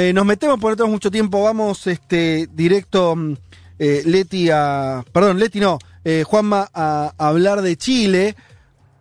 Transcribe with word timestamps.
Eh, 0.00 0.14
nos 0.14 0.24
metemos 0.24 0.58
porque 0.58 0.72
no 0.72 0.76
tenemos 0.76 0.94
mucho 0.94 1.10
tiempo. 1.10 1.42
Vamos 1.42 1.86
este, 1.86 2.48
directo, 2.54 3.14
mm, 3.14 3.34
eh, 3.78 4.02
Leti 4.06 4.48
a. 4.50 5.04
Perdón, 5.12 5.38
Leti 5.38 5.60
no, 5.60 5.78
eh, 6.04 6.24
Juanma, 6.26 6.70
a, 6.72 7.12
hablar 7.18 7.60
de 7.60 7.76
Chile, 7.76 8.34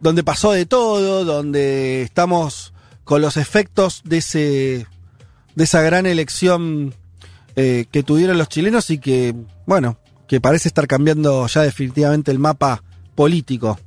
donde 0.02 0.26
pasó 0.26 0.52
de 0.52 0.66
todo, 0.66 1.24
donde 1.24 2.02
estamos 2.02 2.74
con 3.06 3.22
los 3.22 3.38
efectos 3.38 4.02
de 4.04 4.18
ese 4.18 4.88
de 5.56 5.64
esa 5.64 5.82
gran 5.82 6.06
elección 6.06 6.94
eh, 7.56 7.86
que 7.92 8.04
tuvieron 8.04 8.38
los 8.38 8.50
chilenos 8.50 8.90
y 8.90 8.98
que, 8.98 9.34
bueno, 9.66 9.98
que 10.28 10.42
parece 10.42 10.68
estar 10.68 10.86
cambiando 10.86 11.48
ya 11.48 11.62
definitivamente 11.62 12.32
el 12.32 12.40
mapa 12.40 12.84
político. 13.16 13.80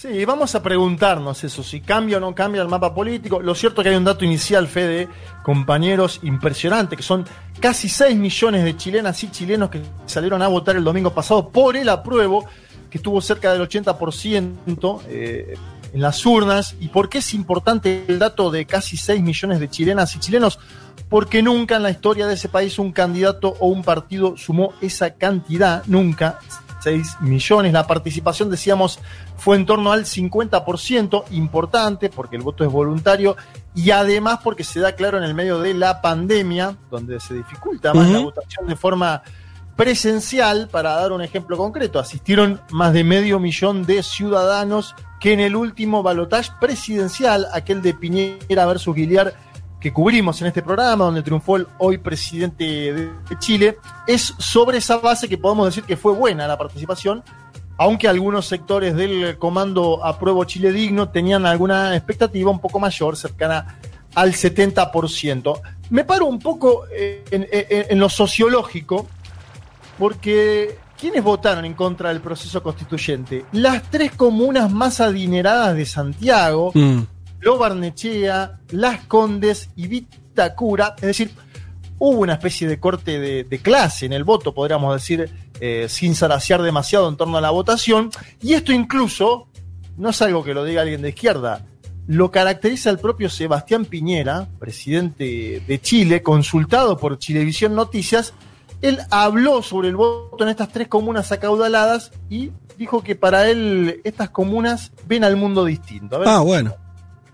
Sí, 0.00 0.24
vamos 0.24 0.54
a 0.54 0.62
preguntarnos 0.62 1.42
eso, 1.42 1.64
si 1.64 1.80
cambia 1.80 2.18
o 2.18 2.20
no 2.20 2.32
cambia 2.32 2.62
el 2.62 2.68
mapa 2.68 2.94
político. 2.94 3.40
Lo 3.40 3.52
cierto 3.56 3.80
es 3.80 3.82
que 3.82 3.88
hay 3.88 3.96
un 3.96 4.04
dato 4.04 4.24
inicial, 4.24 4.68
Fede, 4.68 5.08
compañeros, 5.42 6.20
impresionante, 6.22 6.96
que 6.96 7.02
son 7.02 7.26
casi 7.58 7.88
6 7.88 8.16
millones 8.16 8.62
de 8.62 8.76
chilenas 8.76 9.20
y 9.24 9.30
chilenos 9.32 9.70
que 9.70 9.82
salieron 10.06 10.40
a 10.40 10.46
votar 10.46 10.76
el 10.76 10.84
domingo 10.84 11.12
pasado 11.12 11.48
por 11.48 11.76
el 11.76 11.88
apruebo, 11.88 12.46
que 12.88 12.98
estuvo 12.98 13.20
cerca 13.20 13.52
del 13.52 13.68
80% 13.68 15.00
eh, 15.08 15.56
en 15.92 16.00
las 16.00 16.24
urnas. 16.24 16.76
¿Y 16.78 16.90
por 16.90 17.08
qué 17.08 17.18
es 17.18 17.34
importante 17.34 18.04
el 18.06 18.20
dato 18.20 18.52
de 18.52 18.66
casi 18.66 18.96
6 18.96 19.20
millones 19.20 19.58
de 19.58 19.68
chilenas 19.68 20.14
y 20.14 20.20
chilenos? 20.20 20.60
Porque 21.08 21.42
nunca 21.42 21.74
en 21.74 21.82
la 21.82 21.90
historia 21.90 22.28
de 22.28 22.34
ese 22.34 22.48
país 22.48 22.78
un 22.78 22.92
candidato 22.92 23.56
o 23.58 23.66
un 23.66 23.82
partido 23.82 24.36
sumó 24.36 24.74
esa 24.80 25.14
cantidad, 25.14 25.82
nunca. 25.86 26.38
6 26.88 27.20
millones. 27.20 27.72
La 27.72 27.86
participación, 27.86 28.50
decíamos, 28.50 28.98
fue 29.36 29.56
en 29.56 29.66
torno 29.66 29.92
al 29.92 30.04
50%, 30.04 31.24
importante 31.32 32.08
porque 32.08 32.36
el 32.36 32.42
voto 32.42 32.64
es 32.64 32.70
voluntario 32.70 33.36
y 33.74 33.90
además 33.90 34.40
porque 34.42 34.64
se 34.64 34.80
da 34.80 34.92
claro 34.92 35.18
en 35.18 35.24
el 35.24 35.34
medio 35.34 35.58
de 35.60 35.74
la 35.74 36.00
pandemia, 36.00 36.76
donde 36.90 37.20
se 37.20 37.34
dificulta 37.34 37.92
más 37.92 38.08
la 38.08 38.20
votación 38.20 38.66
de 38.66 38.76
forma 38.76 39.22
presencial. 39.76 40.68
Para 40.70 40.94
dar 40.94 41.12
un 41.12 41.20
ejemplo 41.20 41.58
concreto, 41.58 41.98
asistieron 41.98 42.60
más 42.70 42.94
de 42.94 43.04
medio 43.04 43.38
millón 43.38 43.84
de 43.84 44.02
ciudadanos 44.02 44.94
que 45.20 45.34
en 45.34 45.40
el 45.40 45.56
último 45.56 46.02
balotaje 46.02 46.50
presidencial, 46.58 47.48
aquel 47.52 47.82
de 47.82 47.92
Piñera 47.92 48.64
versus 48.64 48.94
Guiliar, 48.94 49.34
que 49.80 49.92
cubrimos 49.92 50.40
en 50.40 50.48
este 50.48 50.62
programa, 50.62 51.04
donde 51.04 51.22
triunfó 51.22 51.56
el 51.56 51.66
hoy 51.78 51.98
presidente 51.98 52.64
de 52.64 53.38
Chile, 53.38 53.78
es 54.06 54.34
sobre 54.38 54.78
esa 54.78 54.98
base 54.98 55.28
que 55.28 55.38
podemos 55.38 55.66
decir 55.66 55.84
que 55.84 55.96
fue 55.96 56.12
buena 56.12 56.46
la 56.48 56.58
participación, 56.58 57.22
aunque 57.76 58.08
algunos 58.08 58.46
sectores 58.46 58.96
del 58.96 59.38
comando 59.38 60.04
Apruebo 60.04 60.44
Chile 60.44 60.72
Digno 60.72 61.10
tenían 61.10 61.46
alguna 61.46 61.94
expectativa 61.94 62.50
un 62.50 62.60
poco 62.60 62.80
mayor, 62.80 63.16
cercana 63.16 63.78
al 64.14 64.32
70%. 64.32 65.60
Me 65.90 66.04
paro 66.04 66.26
un 66.26 66.40
poco 66.40 66.84
en, 66.90 67.46
en, 67.50 67.86
en 67.90 67.98
lo 68.00 68.08
sociológico, 68.08 69.06
porque 69.96 70.76
¿quiénes 70.98 71.22
votaron 71.22 71.64
en 71.64 71.74
contra 71.74 72.08
del 72.08 72.20
proceso 72.20 72.62
constituyente? 72.62 73.44
Las 73.52 73.82
tres 73.84 74.12
comunas 74.12 74.70
más 74.70 75.00
adineradas 75.00 75.76
de 75.76 75.86
Santiago, 75.86 76.72
mm. 76.74 76.98
Lo 77.40 77.58
Barnechea, 77.58 78.60
Las 78.70 79.04
Condes 79.06 79.70
y 79.76 79.86
Vitacura, 79.86 80.94
es 80.96 81.06
decir, 81.06 81.30
hubo 81.98 82.20
una 82.20 82.34
especie 82.34 82.68
de 82.68 82.80
corte 82.80 83.18
de, 83.18 83.58
clase 83.60 84.06
en 84.06 84.12
el 84.12 84.24
voto, 84.24 84.54
podríamos 84.54 84.94
decir, 84.94 85.30
eh, 85.60 85.86
sin 85.88 86.14
zaraciar 86.14 86.62
demasiado 86.62 87.08
en 87.08 87.16
torno 87.16 87.38
a 87.38 87.40
la 87.40 87.50
votación, 87.50 88.10
y 88.40 88.54
esto 88.54 88.72
incluso, 88.72 89.48
no 89.96 90.10
es 90.10 90.22
algo 90.22 90.44
que 90.44 90.54
lo 90.54 90.64
diga 90.64 90.82
alguien 90.82 91.02
de 91.02 91.10
izquierda, 91.10 91.64
lo 92.06 92.30
caracteriza 92.30 92.90
el 92.90 92.98
propio 92.98 93.28
Sebastián 93.28 93.84
Piñera, 93.84 94.48
presidente 94.58 95.62
de 95.66 95.80
Chile, 95.80 96.22
consultado 96.22 96.96
por 96.96 97.18
Chilevisión 97.18 97.74
Noticias, 97.74 98.32
él 98.80 98.98
habló 99.10 99.62
sobre 99.62 99.88
el 99.88 99.96
voto 99.96 100.44
en 100.44 100.50
estas 100.50 100.70
tres 100.70 100.88
comunas 100.88 101.32
acaudaladas 101.32 102.12
y 102.30 102.50
dijo 102.78 103.02
que 103.02 103.16
para 103.16 103.50
él 103.50 104.00
estas 104.04 104.30
comunas 104.30 104.92
ven 105.06 105.24
al 105.24 105.36
mundo 105.36 105.64
distinto. 105.64 106.20
ah, 106.24 106.40
bueno. 106.40 106.74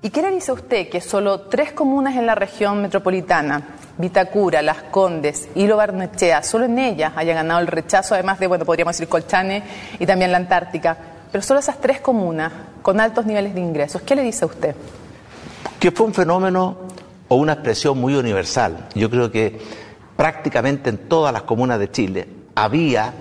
¿Y 0.04 0.10
qué 0.10 0.20
le 0.20 0.30
dice 0.32 0.50
a 0.50 0.54
usted 0.54 0.90
que 0.90 1.00
solo 1.00 1.40
tres 1.40 1.72
comunas 1.72 2.14
en 2.16 2.26
la 2.26 2.34
región 2.34 2.82
metropolitana, 2.82 3.68
Vitacura, 3.96 4.60
Las 4.60 4.82
Condes 4.82 5.48
y 5.54 5.66
Barnechea, 5.66 6.42
solo 6.42 6.66
en 6.66 6.78
ellas 6.78 7.14
haya 7.16 7.32
ganado 7.32 7.60
el 7.60 7.66
rechazo, 7.68 8.12
además 8.12 8.38
de, 8.38 8.46
bueno, 8.46 8.66
podríamos 8.66 8.94
decir 8.94 9.08
Colchane 9.08 9.62
y 9.98 10.04
también 10.04 10.30
la 10.30 10.36
Antártica, 10.36 10.94
pero 11.32 11.40
solo 11.40 11.60
esas 11.60 11.80
tres 11.80 12.02
comunas 12.02 12.52
con 12.82 13.00
altos 13.00 13.24
niveles 13.24 13.54
de 13.54 13.62
ingresos, 13.62 14.02
¿qué 14.02 14.14
le 14.14 14.22
dice 14.22 14.44
a 14.44 14.48
usted? 14.48 14.76
Que 15.80 15.90
fue 15.90 16.04
un 16.04 16.12
fenómeno 16.12 16.76
o 17.28 17.36
una 17.36 17.54
expresión 17.54 17.98
muy 17.98 18.14
universal. 18.14 18.88
Yo 18.94 19.08
creo 19.08 19.32
que 19.32 19.58
prácticamente 20.18 20.90
en 20.90 21.08
todas 21.08 21.32
las 21.32 21.44
comunas 21.44 21.78
de 21.78 21.90
Chile 21.90 22.28
había 22.54 23.14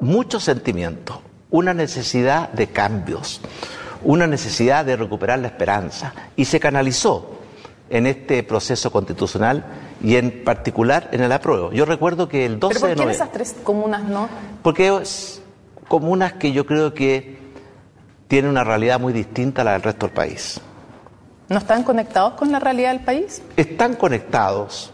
mucho 0.00 0.40
sentimiento, 0.40 1.22
una 1.50 1.72
necesidad 1.72 2.48
de 2.48 2.66
cambios 2.66 3.40
una 4.02 4.26
necesidad 4.26 4.84
de 4.84 4.96
recuperar 4.96 5.38
la 5.38 5.48
esperanza 5.48 6.12
y 6.36 6.44
se 6.44 6.60
canalizó 6.60 7.38
en 7.90 8.06
este 8.06 8.42
proceso 8.42 8.90
constitucional 8.92 9.64
y 10.02 10.16
en 10.16 10.44
particular 10.44 11.08
en 11.12 11.22
el 11.22 11.32
apruebo. 11.32 11.72
Yo 11.72 11.84
recuerdo 11.84 12.28
que 12.28 12.46
el 12.46 12.58
12 12.58 12.74
¿Pero 12.74 12.86
por 12.86 12.96
qué 12.96 13.06
de 13.06 13.12
esas 13.12 13.32
tres 13.32 13.56
comunas 13.62 14.04
no? 14.04 14.28
Porque 14.62 14.96
es 15.02 15.42
comunas 15.88 16.34
que 16.34 16.52
yo 16.52 16.64
creo 16.66 16.94
que 16.94 17.38
tienen 18.28 18.50
una 18.50 18.62
realidad 18.62 19.00
muy 19.00 19.12
distinta 19.12 19.62
a 19.62 19.64
la 19.64 19.72
del 19.72 19.82
resto 19.82 20.06
del 20.06 20.14
país. 20.14 20.60
¿No 21.48 21.58
están 21.58 21.82
conectados 21.82 22.34
con 22.34 22.52
la 22.52 22.60
realidad 22.60 22.92
del 22.92 23.00
país? 23.00 23.42
Están 23.56 23.96
conectados, 23.96 24.92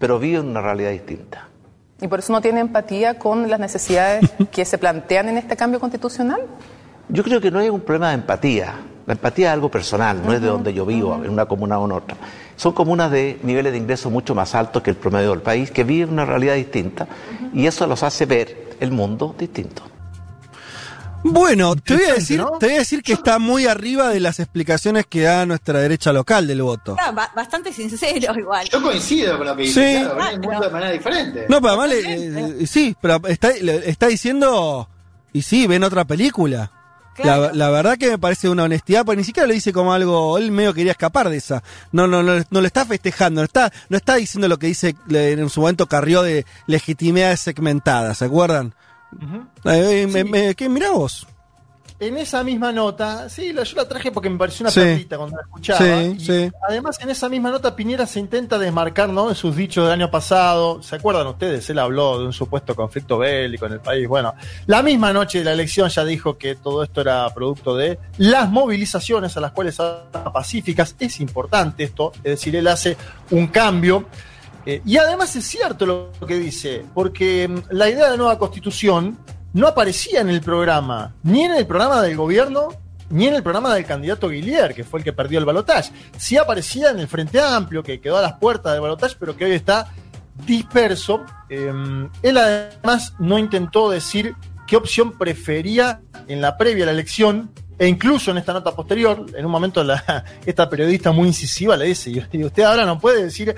pero 0.00 0.18
viven 0.18 0.48
una 0.48 0.60
realidad 0.60 0.90
distinta. 0.90 1.46
¿Y 2.00 2.08
por 2.08 2.18
eso 2.18 2.32
no 2.32 2.40
tienen 2.40 2.62
empatía 2.62 3.18
con 3.18 3.48
las 3.48 3.60
necesidades 3.60 4.28
que 4.50 4.64
se 4.64 4.76
plantean 4.76 5.28
en 5.28 5.38
este 5.38 5.56
cambio 5.56 5.78
constitucional? 5.78 6.40
Yo 7.08 7.22
creo 7.24 7.40
que 7.40 7.50
no 7.50 7.58
hay 7.58 7.68
un 7.70 7.80
problema 7.80 8.08
de 8.08 8.14
empatía. 8.14 8.74
La 9.06 9.14
empatía 9.14 9.48
es 9.48 9.52
algo 9.54 9.70
personal, 9.70 10.20
no 10.22 10.32
es 10.34 10.40
de 10.42 10.48
donde 10.48 10.74
yo 10.74 10.84
vivo, 10.84 11.14
en 11.24 11.30
una 11.30 11.46
comuna 11.46 11.78
o 11.78 11.86
en 11.86 11.92
otra. 11.92 12.16
Son 12.56 12.72
comunas 12.74 13.10
de 13.10 13.38
niveles 13.42 13.72
de 13.72 13.78
ingresos 13.78 14.12
mucho 14.12 14.34
más 14.34 14.54
altos 14.54 14.82
que 14.82 14.90
el 14.90 14.96
promedio 14.96 15.30
del 15.30 15.40
país, 15.40 15.70
que 15.70 15.82
viven 15.84 16.10
una 16.10 16.26
realidad 16.26 16.54
distinta, 16.56 17.06
y 17.54 17.66
eso 17.66 17.86
los 17.86 18.02
hace 18.02 18.26
ver 18.26 18.76
el 18.80 18.90
mundo 18.90 19.34
distinto. 19.38 19.82
Bueno, 21.24 21.74
te 21.74 21.94
voy 21.94 22.04
a 22.04 22.14
decir, 22.14 22.44
te 22.60 22.66
voy 22.66 22.74
a 22.76 22.78
decir 22.78 23.02
que 23.02 23.12
está 23.14 23.38
muy 23.40 23.66
arriba 23.66 24.08
de 24.10 24.20
las 24.20 24.38
explicaciones 24.38 25.04
que 25.06 25.22
da 25.22 25.46
nuestra 25.46 25.80
derecha 25.80 26.12
local 26.12 26.46
del 26.46 26.62
voto. 26.62 26.94
Ah, 27.00 27.10
ba- 27.10 27.32
bastante 27.34 27.72
sincero 27.72 28.38
igual. 28.38 28.68
Yo 28.68 28.80
coincido 28.80 29.36
con 29.36 29.46
lo 29.48 29.56
que 29.56 29.62
dice, 29.62 29.98
Sí. 29.98 30.04
claro, 30.04 30.18
Ah, 30.20 30.30
mundo 30.32 30.48
pero- 30.48 30.60
de 30.60 30.70
manera 30.70 30.90
diferente. 30.92 31.46
No, 31.48 31.60
pero 31.60 31.68
además, 31.80 31.88
le- 31.88 32.62
eh, 32.62 32.66
sí, 32.66 32.94
pero 33.00 33.20
está, 33.26 33.50
le- 33.60 33.88
está 33.90 34.06
diciendo, 34.06 34.88
y 35.32 35.42
sí, 35.42 35.66
ven 35.66 35.82
otra 35.82 36.04
película. 36.04 36.70
Claro. 37.22 37.42
La, 37.48 37.52
la 37.52 37.70
verdad 37.70 37.98
que 37.98 38.10
me 38.10 38.18
parece 38.18 38.48
una 38.48 38.64
honestidad, 38.64 39.04
porque 39.04 39.18
ni 39.18 39.24
siquiera 39.24 39.46
lo 39.46 39.52
dice 39.54 39.72
como 39.72 39.92
algo, 39.92 40.38
él 40.38 40.50
medio 40.50 40.72
quería 40.74 40.92
escapar 40.92 41.28
de 41.28 41.36
esa. 41.36 41.62
No, 41.92 42.06
no, 42.06 42.22
no, 42.22 42.34
no 42.50 42.60
lo 42.60 42.66
está 42.66 42.84
festejando, 42.86 43.40
no 43.40 43.44
está, 43.44 43.72
no 43.88 43.96
está 43.96 44.14
diciendo 44.16 44.48
lo 44.48 44.58
que 44.58 44.66
dice 44.68 44.94
en 45.10 45.48
su 45.50 45.60
momento 45.60 45.86
Carrió 45.86 46.22
de 46.22 46.46
legitimidades 46.66 47.40
segmentadas, 47.40 48.18
¿se 48.18 48.24
acuerdan? 48.26 48.74
Eh, 49.64 50.06
me- 50.10 50.24
me- 50.24 50.54
¿qué? 50.54 50.68
Mirá 50.68 50.90
vos. 50.90 51.26
En 52.00 52.16
esa 52.16 52.44
misma 52.44 52.70
nota, 52.70 53.28
sí, 53.28 53.52
yo 53.52 53.76
la 53.76 53.88
traje 53.88 54.12
porque 54.12 54.30
me 54.30 54.38
pareció 54.38 54.62
una 54.62 54.70
Sí. 54.70 55.04
cuando 55.08 55.36
la 55.36 55.42
escuchaba. 55.42 55.78
Sí, 55.80 56.14
y 56.16 56.20
sí. 56.20 56.50
Además, 56.68 56.96
en 57.00 57.10
esa 57.10 57.28
misma 57.28 57.50
nota, 57.50 57.74
Piñera 57.74 58.06
se 58.06 58.20
intenta 58.20 58.56
desmarcar 58.56 59.08
¿no? 59.08 59.28
de 59.28 59.34
sus 59.34 59.56
dichos 59.56 59.84
del 59.84 59.94
año 59.94 60.08
pasado. 60.08 60.80
¿Se 60.80 60.94
acuerdan 60.94 61.26
ustedes? 61.26 61.68
Él 61.70 61.78
habló 61.80 62.20
de 62.20 62.26
un 62.26 62.32
supuesto 62.32 62.76
conflicto 62.76 63.18
bélico 63.18 63.66
en 63.66 63.72
el 63.72 63.80
país. 63.80 64.06
Bueno, 64.06 64.32
la 64.66 64.80
misma 64.84 65.12
noche 65.12 65.38
de 65.38 65.44
la 65.44 65.52
elección 65.52 65.88
ya 65.88 66.04
dijo 66.04 66.38
que 66.38 66.54
todo 66.54 66.84
esto 66.84 67.00
era 67.00 67.28
producto 67.34 67.74
de 67.74 67.98
las 68.18 68.48
movilizaciones 68.48 69.36
a 69.36 69.40
las 69.40 69.50
cuales 69.50 69.80
habla 69.80 70.32
pacíficas. 70.32 70.94
Es 71.00 71.18
importante 71.18 71.82
esto, 71.82 72.12
es 72.18 72.22
decir, 72.22 72.54
él 72.54 72.68
hace 72.68 72.96
un 73.32 73.48
cambio. 73.48 74.06
Eh, 74.66 74.82
y 74.84 74.98
además 74.98 75.34
es 75.34 75.46
cierto 75.46 75.84
lo 75.86 76.10
que 76.26 76.36
dice, 76.36 76.84
porque 76.94 77.48
mm, 77.48 77.58
la 77.70 77.88
idea 77.88 78.04
de 78.04 78.10
la 78.10 78.16
nueva 78.16 78.38
constitución 78.38 79.18
no 79.52 79.66
aparecía 79.66 80.20
en 80.20 80.28
el 80.28 80.40
programa, 80.40 81.14
ni 81.22 81.44
en 81.44 81.52
el 81.52 81.66
programa 81.66 82.02
del 82.02 82.16
gobierno, 82.16 82.68
ni 83.10 83.26
en 83.26 83.34
el 83.34 83.42
programa 83.42 83.74
del 83.74 83.84
candidato 83.84 84.28
Guillier, 84.28 84.74
que 84.74 84.84
fue 84.84 85.00
el 85.00 85.04
que 85.04 85.12
perdió 85.12 85.38
el 85.38 85.44
balotaje. 85.44 85.92
Sí 86.16 86.36
aparecía 86.36 86.90
en 86.90 86.98
el 86.98 87.08
Frente 87.08 87.40
Amplio, 87.40 87.82
que 87.82 88.00
quedó 88.00 88.18
a 88.18 88.22
las 88.22 88.34
puertas 88.34 88.72
del 88.72 88.82
balotaje, 88.82 89.16
pero 89.18 89.36
que 89.36 89.46
hoy 89.46 89.52
está 89.52 89.92
disperso. 90.46 91.24
Eh, 91.48 91.72
él 92.22 92.38
además 92.38 93.14
no 93.18 93.38
intentó 93.38 93.90
decir 93.90 94.34
qué 94.66 94.76
opción 94.76 95.16
prefería 95.16 96.02
en 96.26 96.40
la 96.40 96.56
previa 96.56 96.84
a 96.84 96.86
la 96.86 96.92
elección, 96.92 97.50
e 97.78 97.86
incluso 97.86 98.32
en 98.32 98.38
esta 98.38 98.52
nota 98.52 98.74
posterior, 98.74 99.24
en 99.34 99.46
un 99.46 99.52
momento 99.52 99.82
la, 99.82 100.24
esta 100.46 100.68
periodista 100.68 101.12
muy 101.12 101.28
incisiva 101.28 101.76
le 101.76 101.86
dice, 101.86 102.10
y 102.10 102.44
usted 102.44 102.62
ahora 102.64 102.84
no 102.84 102.98
puede 102.98 103.24
decir 103.24 103.54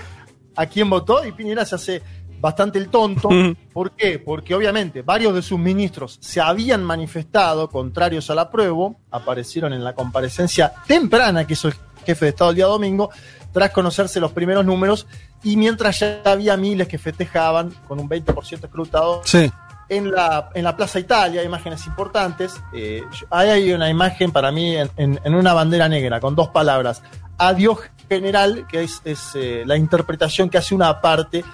a 0.54 0.66
quién 0.66 0.88
votó, 0.90 1.25
y 1.25 1.32
Piñera 1.32 1.64
se 1.64 1.75
hace 1.75 2.02
bastante 2.40 2.78
el 2.78 2.88
tonto. 2.88 3.28
¿Por 3.72 3.92
qué? 3.92 4.19
Porque 4.19 4.54
obviamente 4.54 5.02
varios 5.02 5.34
de 5.34 5.42
sus 5.42 5.58
ministros 5.58 6.19
se 6.20 6.40
habían 6.40 6.82
manifestado 6.82 7.69
contrarios 7.69 8.31
al 8.31 8.38
apruebo, 8.38 8.96
aparecieron 9.10 9.72
en 9.72 9.84
la 9.84 9.92
comparecencia 9.94 10.72
temprana 10.87 11.46
que 11.46 11.52
hizo 11.52 11.69
el 11.69 11.75
jefe 12.04 12.25
de 12.26 12.28
Estado 12.31 12.50
el 12.50 12.56
día 12.56 12.66
domingo, 12.66 13.10
tras 13.52 13.70
conocerse 13.70 14.20
los 14.20 14.32
primeros 14.32 14.64
números, 14.64 15.06
y 15.42 15.56
mientras 15.56 15.98
ya 16.00 16.22
había 16.25 16.56
miles 16.56 16.88
que 16.88 16.98
festejaban 16.98 17.70
con 17.87 17.98
un 18.00 18.08
20% 18.08 18.64
escrutado. 18.64 19.22
Sí. 19.25 19.50
En 19.88 20.10
la, 20.12 20.50
en 20.54 20.62
la 20.62 20.76
Plaza 20.76 21.00
Italia, 21.00 21.43
imágenes 21.43 21.84
importantes. 21.86 22.54
Eh, 22.72 23.02
ahí 23.28 23.48
hay 23.48 23.72
una 23.72 23.90
imagen 23.90 24.31
para 24.31 24.52
mí 24.52 24.76
en, 24.76 24.88
en- 24.96 25.20
en 25.25 25.34
una 25.34 25.52
bandera 25.52 25.88
negra 25.88 26.20
con 26.20 26.36
dos 26.36 26.48
palabras. 26.50 27.02
Adiós 27.38 27.81
general, 28.08 28.66
que 28.69 28.84
es, 28.84 29.00
es, 29.04 29.31
eh, 29.34 29.64
la 29.66 29.76
interpretación 29.76 30.48
que 30.48 30.58
hace 30.58 30.75
una 30.76 31.00
parte 31.00 31.44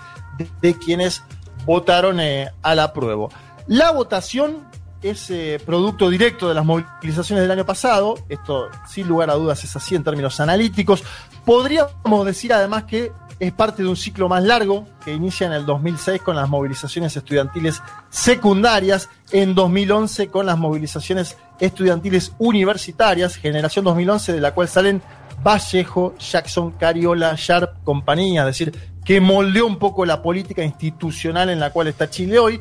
de, 0.60 0.74
quienes 0.74 1.22
votaron 1.64 2.20
eh, 2.20 2.50
al 2.62 2.80
apruebo. 2.80 3.30
La 3.66 3.90
votación 3.90 4.66
es 5.02 5.30
eh, 5.30 5.60
producto 5.64 6.08
directo 6.10 6.48
de 6.48 6.54
las 6.54 6.64
movilizaciones 6.64 7.42
del 7.42 7.50
año 7.50 7.66
pasado. 7.66 8.14
Esto, 8.28 8.68
sin 8.88 9.08
lugar 9.08 9.30
a 9.30 9.34
dudas, 9.34 9.62
es 9.64 9.74
así 9.76 9.94
en 9.94 10.04
términos 10.04 10.40
analíticos. 10.40 11.02
Podríamos 11.44 12.26
decir 12.26 12.52
además 12.52 12.84
que 12.84 13.12
es 13.38 13.52
parte 13.52 13.82
de 13.82 13.88
un 13.88 13.96
ciclo 13.96 14.28
más 14.28 14.42
largo 14.42 14.86
que 15.04 15.12
inicia 15.12 15.46
en 15.46 15.52
el 15.52 15.66
2006 15.66 16.22
con 16.22 16.36
las 16.36 16.48
movilizaciones 16.48 17.16
estudiantiles 17.16 17.82
secundarias, 18.08 19.10
en 19.30 19.54
2011 19.54 20.28
con 20.28 20.46
las 20.46 20.56
movilizaciones 20.56 21.36
estudiantiles 21.60 22.32
universitarias, 22.38 23.36
generación 23.36 23.84
2011 23.84 24.32
de 24.32 24.40
la 24.40 24.54
cual 24.54 24.68
salen 24.68 25.02
Vallejo, 25.42 26.14
Jackson, 26.18 26.72
Cariola, 26.72 27.34
Sharp, 27.36 27.84
compañía, 27.84 28.40
es 28.42 28.46
decir, 28.46 28.95
que 29.06 29.20
moldeó 29.20 29.66
un 29.66 29.78
poco 29.78 30.04
la 30.04 30.20
política 30.20 30.64
institucional 30.64 31.48
en 31.48 31.60
la 31.60 31.70
cual 31.70 31.86
está 31.86 32.10
Chile 32.10 32.40
hoy, 32.40 32.60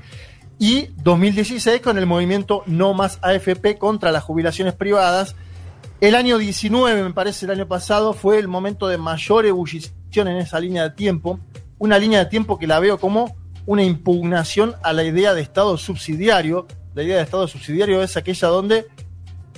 y 0.59 0.89
2016 1.03 1.81
con 1.81 1.97
el 1.97 2.05
movimiento 2.05 2.63
No 2.67 2.93
Más 2.93 3.19
AFP 3.23 3.77
contra 3.77 4.11
las 4.11 4.23
jubilaciones 4.23 4.75
privadas. 4.75 5.35
El 5.99 6.13
año 6.13 6.37
19, 6.37 7.03
me 7.03 7.13
parece, 7.13 7.45
el 7.45 7.51
año 7.51 7.67
pasado, 7.67 8.13
fue 8.13 8.37
el 8.37 8.47
momento 8.47 8.87
de 8.87 8.97
mayor 8.97 9.45
ebullición 9.47 10.27
en 10.27 10.37
esa 10.37 10.59
línea 10.59 10.83
de 10.83 10.91
tiempo, 10.91 11.39
una 11.79 11.97
línea 11.97 12.19
de 12.19 12.25
tiempo 12.27 12.59
que 12.59 12.67
la 12.67 12.79
veo 12.79 12.99
como 12.99 13.35
una 13.65 13.83
impugnación 13.83 14.75
a 14.83 14.93
la 14.93 15.03
idea 15.03 15.33
de 15.33 15.41
Estado 15.41 15.75
subsidiario. 15.77 16.67
La 16.93 17.01
idea 17.01 17.17
de 17.17 17.23
Estado 17.23 17.47
subsidiario 17.47 18.03
es 18.03 18.15
aquella 18.17 18.49
donde 18.49 18.85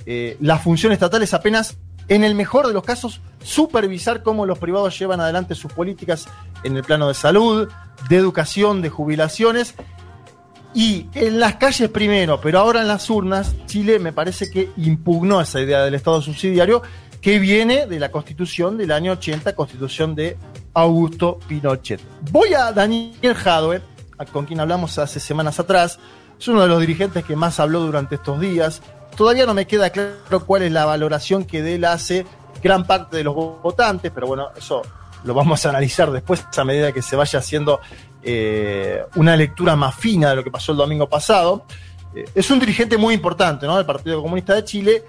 eh, 0.06 0.38
la 0.40 0.58
función 0.58 0.92
estatal 0.92 1.22
es 1.22 1.34
apenas, 1.34 1.76
en 2.08 2.24
el 2.24 2.34
mejor 2.34 2.66
de 2.66 2.72
los 2.72 2.82
casos, 2.82 3.20
supervisar 3.42 4.22
cómo 4.22 4.46
los 4.46 4.58
privados 4.58 4.98
llevan 4.98 5.20
adelante 5.20 5.54
sus 5.54 5.72
políticas 5.72 6.26
en 6.64 6.76
el 6.76 6.84
plano 6.84 7.08
de 7.08 7.14
salud, 7.14 7.68
de 8.08 8.16
educación, 8.16 8.82
de 8.82 8.90
jubilaciones. 8.90 9.74
Y 10.74 11.06
en 11.14 11.40
las 11.40 11.56
calles 11.56 11.88
primero, 11.88 12.40
pero 12.40 12.58
ahora 12.58 12.82
en 12.82 12.88
las 12.88 13.08
urnas, 13.08 13.54
Chile 13.66 13.98
me 13.98 14.12
parece 14.12 14.50
que 14.50 14.70
impugnó 14.76 15.40
esa 15.40 15.60
idea 15.60 15.82
del 15.82 15.94
Estado 15.94 16.20
subsidiario 16.20 16.82
que 17.20 17.38
viene 17.38 17.86
de 17.86 17.98
la 17.98 18.10
constitución 18.10 18.76
del 18.76 18.92
año 18.92 19.12
80, 19.12 19.54
constitución 19.54 20.14
de 20.14 20.36
Augusto 20.74 21.38
Pinochet. 21.48 22.00
Voy 22.30 22.54
a 22.54 22.72
Daniel 22.72 23.34
Jadwe, 23.34 23.80
con 24.32 24.44
quien 24.44 24.60
hablamos 24.60 24.98
hace 24.98 25.18
semanas 25.20 25.58
atrás, 25.58 25.98
es 26.38 26.46
uno 26.46 26.62
de 26.62 26.68
los 26.68 26.80
dirigentes 26.80 27.24
que 27.24 27.34
más 27.34 27.58
habló 27.58 27.80
durante 27.80 28.14
estos 28.14 28.38
días. 28.40 28.82
Todavía 29.16 29.46
no 29.46 29.54
me 29.54 29.66
queda 29.66 29.90
claro 29.90 30.46
cuál 30.46 30.62
es 30.62 30.72
la 30.72 30.84
valoración 30.84 31.44
que 31.44 31.74
él 31.74 31.84
hace 31.84 32.24
gran 32.62 32.84
parte 32.86 33.16
de 33.16 33.24
los 33.24 33.34
votantes, 33.34 34.10
pero 34.14 34.26
bueno, 34.26 34.48
eso 34.56 34.82
lo 35.24 35.34
vamos 35.34 35.64
a 35.66 35.70
analizar 35.70 36.10
después 36.10 36.44
a 36.56 36.64
medida 36.64 36.92
que 36.92 37.02
se 37.02 37.16
vaya 37.16 37.38
haciendo 37.38 37.80
eh, 38.22 39.02
una 39.16 39.36
lectura 39.36 39.76
más 39.76 39.94
fina 39.94 40.30
de 40.30 40.36
lo 40.36 40.44
que 40.44 40.50
pasó 40.50 40.72
el 40.72 40.78
domingo 40.78 41.08
pasado. 41.08 41.64
Eh, 42.14 42.24
es 42.34 42.50
un 42.50 42.60
dirigente 42.60 42.96
muy 42.96 43.14
importante 43.14 43.66
¿no? 43.66 43.76
del 43.76 43.86
Partido 43.86 44.22
Comunista 44.22 44.54
de 44.54 44.64
Chile. 44.64 45.04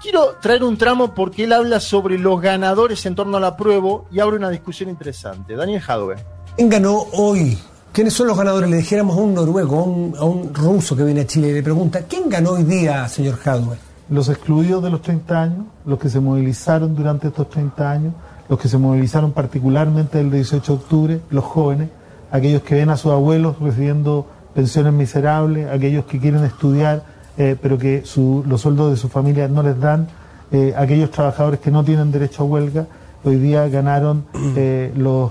Quiero 0.00 0.36
traer 0.40 0.62
un 0.62 0.76
tramo 0.76 1.14
porque 1.14 1.44
él 1.44 1.52
habla 1.52 1.80
sobre 1.80 2.18
los 2.18 2.40
ganadores 2.40 3.04
en 3.06 3.14
torno 3.14 3.36
al 3.36 3.44
apruebo 3.44 4.06
y 4.12 4.20
abre 4.20 4.36
una 4.36 4.50
discusión 4.50 4.88
interesante. 4.88 5.56
Daniel 5.56 5.80
Jadwe. 5.80 6.16
¿Quién 6.56 6.68
ganó 6.68 7.06
hoy? 7.12 7.58
¿Quiénes 7.92 8.14
son 8.14 8.28
los 8.28 8.38
ganadores? 8.38 8.70
Le 8.70 8.76
dijéramos 8.76 9.16
a 9.16 9.20
un 9.20 9.34
noruego, 9.34 9.80
a 9.80 9.82
un, 9.82 10.14
a 10.16 10.24
un 10.24 10.54
ruso 10.54 10.94
que 10.94 11.02
viene 11.02 11.22
a 11.22 11.26
Chile 11.26 11.48
y 11.48 11.52
le 11.52 11.62
pregunta, 11.62 12.02
¿quién 12.02 12.28
ganó 12.28 12.52
hoy 12.52 12.62
día, 12.62 13.08
señor 13.08 13.38
Hadwe? 13.44 13.87
Los 14.10 14.28
excluidos 14.28 14.82
de 14.82 14.90
los 14.90 15.02
30 15.02 15.42
años, 15.42 15.64
los 15.84 15.98
que 15.98 16.08
se 16.08 16.20
movilizaron 16.20 16.94
durante 16.94 17.28
estos 17.28 17.48
30 17.50 17.90
años, 17.90 18.12
los 18.48 18.58
que 18.58 18.68
se 18.68 18.78
movilizaron 18.78 19.32
particularmente 19.32 20.20
el 20.20 20.30
18 20.30 20.72
de 20.72 20.78
octubre, 20.78 21.20
los 21.30 21.44
jóvenes, 21.44 21.88
aquellos 22.30 22.62
que 22.62 22.74
ven 22.76 22.90
a 22.90 22.96
sus 22.96 23.12
abuelos 23.12 23.58
recibiendo 23.60 24.26
pensiones 24.54 24.92
miserables, 24.92 25.68
aquellos 25.70 26.04
que 26.06 26.18
quieren 26.18 26.44
estudiar 26.44 27.02
eh, 27.36 27.56
pero 27.60 27.78
que 27.78 28.02
su- 28.04 28.42
los 28.48 28.62
sueldos 28.62 28.90
de 28.90 28.96
sus 28.96 29.12
familias 29.12 29.48
no 29.48 29.62
les 29.62 29.78
dan, 29.78 30.08
eh, 30.50 30.74
aquellos 30.76 31.10
trabajadores 31.12 31.60
que 31.60 31.70
no 31.70 31.84
tienen 31.84 32.10
derecho 32.10 32.42
a 32.42 32.46
huelga, 32.46 32.86
hoy 33.22 33.36
día 33.36 33.68
ganaron 33.68 34.24
eh, 34.56 34.92
los, 34.96 35.30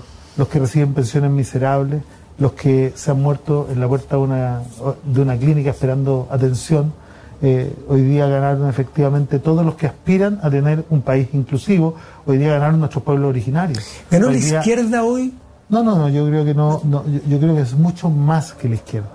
que 0.49 0.59
reciben 0.59 0.93
pensiones 0.93 1.31
miserables, 1.31 2.01
los 2.39 2.53
que 2.53 2.93
se 2.95 3.11
han 3.11 3.21
muerto 3.21 3.67
en 3.71 3.79
la 3.81 3.87
puerta 3.89 4.15
de 4.15 4.21
una, 4.21 4.61
de 5.03 5.21
una 5.21 5.35
clínica 5.35 5.71
esperando 5.71 6.27
atención. 6.31 6.93
Eh, 7.41 7.71
hoy 7.87 8.01
día 8.01 8.25
ganaron 8.27 8.67
efectivamente 8.67 9.37
todos 9.39 9.63
los 9.65 9.75
que 9.75 9.85
aspiran 9.87 10.39
a 10.41 10.49
tener 10.49 10.85
un 10.89 11.01
país 11.01 11.27
inclusivo. 11.33 11.95
Hoy 12.25 12.37
día 12.37 12.53
ganaron 12.53 12.79
nuestros 12.79 13.03
pueblos 13.03 13.29
originarios. 13.29 13.85
¿Ganó 14.09 14.27
la 14.27 14.33
día- 14.33 14.57
izquierda 14.59 15.03
hoy? 15.03 15.33
No, 15.69 15.83
no, 15.83 15.97
no, 15.97 16.09
yo 16.09 16.25
creo 16.27 16.43
que 16.45 16.53
no, 16.53 16.81
no, 16.85 17.03
yo, 17.05 17.19
yo 17.27 17.39
creo 17.39 17.55
que 17.55 17.61
es 17.61 17.73
mucho 17.73 18.09
más 18.09 18.53
que 18.53 18.69
la 18.69 18.75
izquierda. 18.75 19.09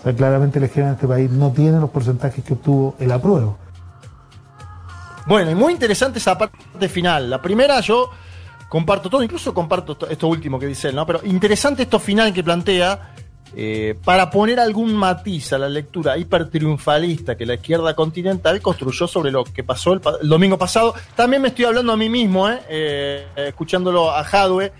O 0.00 0.02
sea, 0.02 0.12
claramente 0.14 0.58
la 0.60 0.66
izquierda 0.66 0.90
en 0.90 0.94
este 0.96 1.06
país 1.06 1.30
no 1.30 1.50
tiene 1.52 1.78
los 1.78 1.88
porcentajes 1.90 2.44
que 2.44 2.54
obtuvo 2.54 2.94
el 2.98 3.10
apruebo. 3.12 3.56
Bueno, 5.26 5.50
y 5.50 5.54
muy 5.54 5.72
interesante 5.72 6.18
esa 6.18 6.36
parte 6.36 6.88
final. 6.88 7.30
La 7.30 7.40
primera 7.40 7.80
yo 7.80 8.10
comparto 8.68 9.08
todo, 9.08 9.22
incluso 9.22 9.54
comparto 9.54 9.96
to- 9.96 10.08
esto 10.08 10.26
último 10.26 10.58
que 10.58 10.66
dice 10.66 10.88
él, 10.88 10.96
¿no? 10.96 11.06
Pero 11.06 11.20
interesante 11.24 11.84
esto 11.84 12.00
final 12.00 12.32
que 12.32 12.42
plantea 12.42 13.14
eh, 13.54 13.94
para 14.04 14.30
poner 14.30 14.58
algún 14.60 14.94
matiz 14.94 15.52
a 15.52 15.58
la 15.58 15.68
lectura 15.68 16.16
hipertriunfalista 16.18 17.36
que 17.36 17.44
la 17.46 17.54
izquierda 17.54 17.94
continental 17.94 18.60
construyó 18.60 19.06
sobre 19.06 19.30
lo 19.30 19.44
que 19.44 19.62
pasó 19.64 19.92
el, 19.92 20.00
pa- 20.00 20.16
el 20.22 20.28
domingo 20.28 20.56
pasado. 20.58 20.94
También 21.14 21.42
me 21.42 21.48
estoy 21.48 21.66
hablando 21.66 21.92
a 21.92 21.96
mí 21.96 22.08
mismo, 22.08 22.48
¿eh? 22.48 22.60
Eh, 22.68 23.26
eh, 23.36 23.48
escuchándolo 23.48 24.10
a 24.10 24.24
Jadwe. 24.24 24.72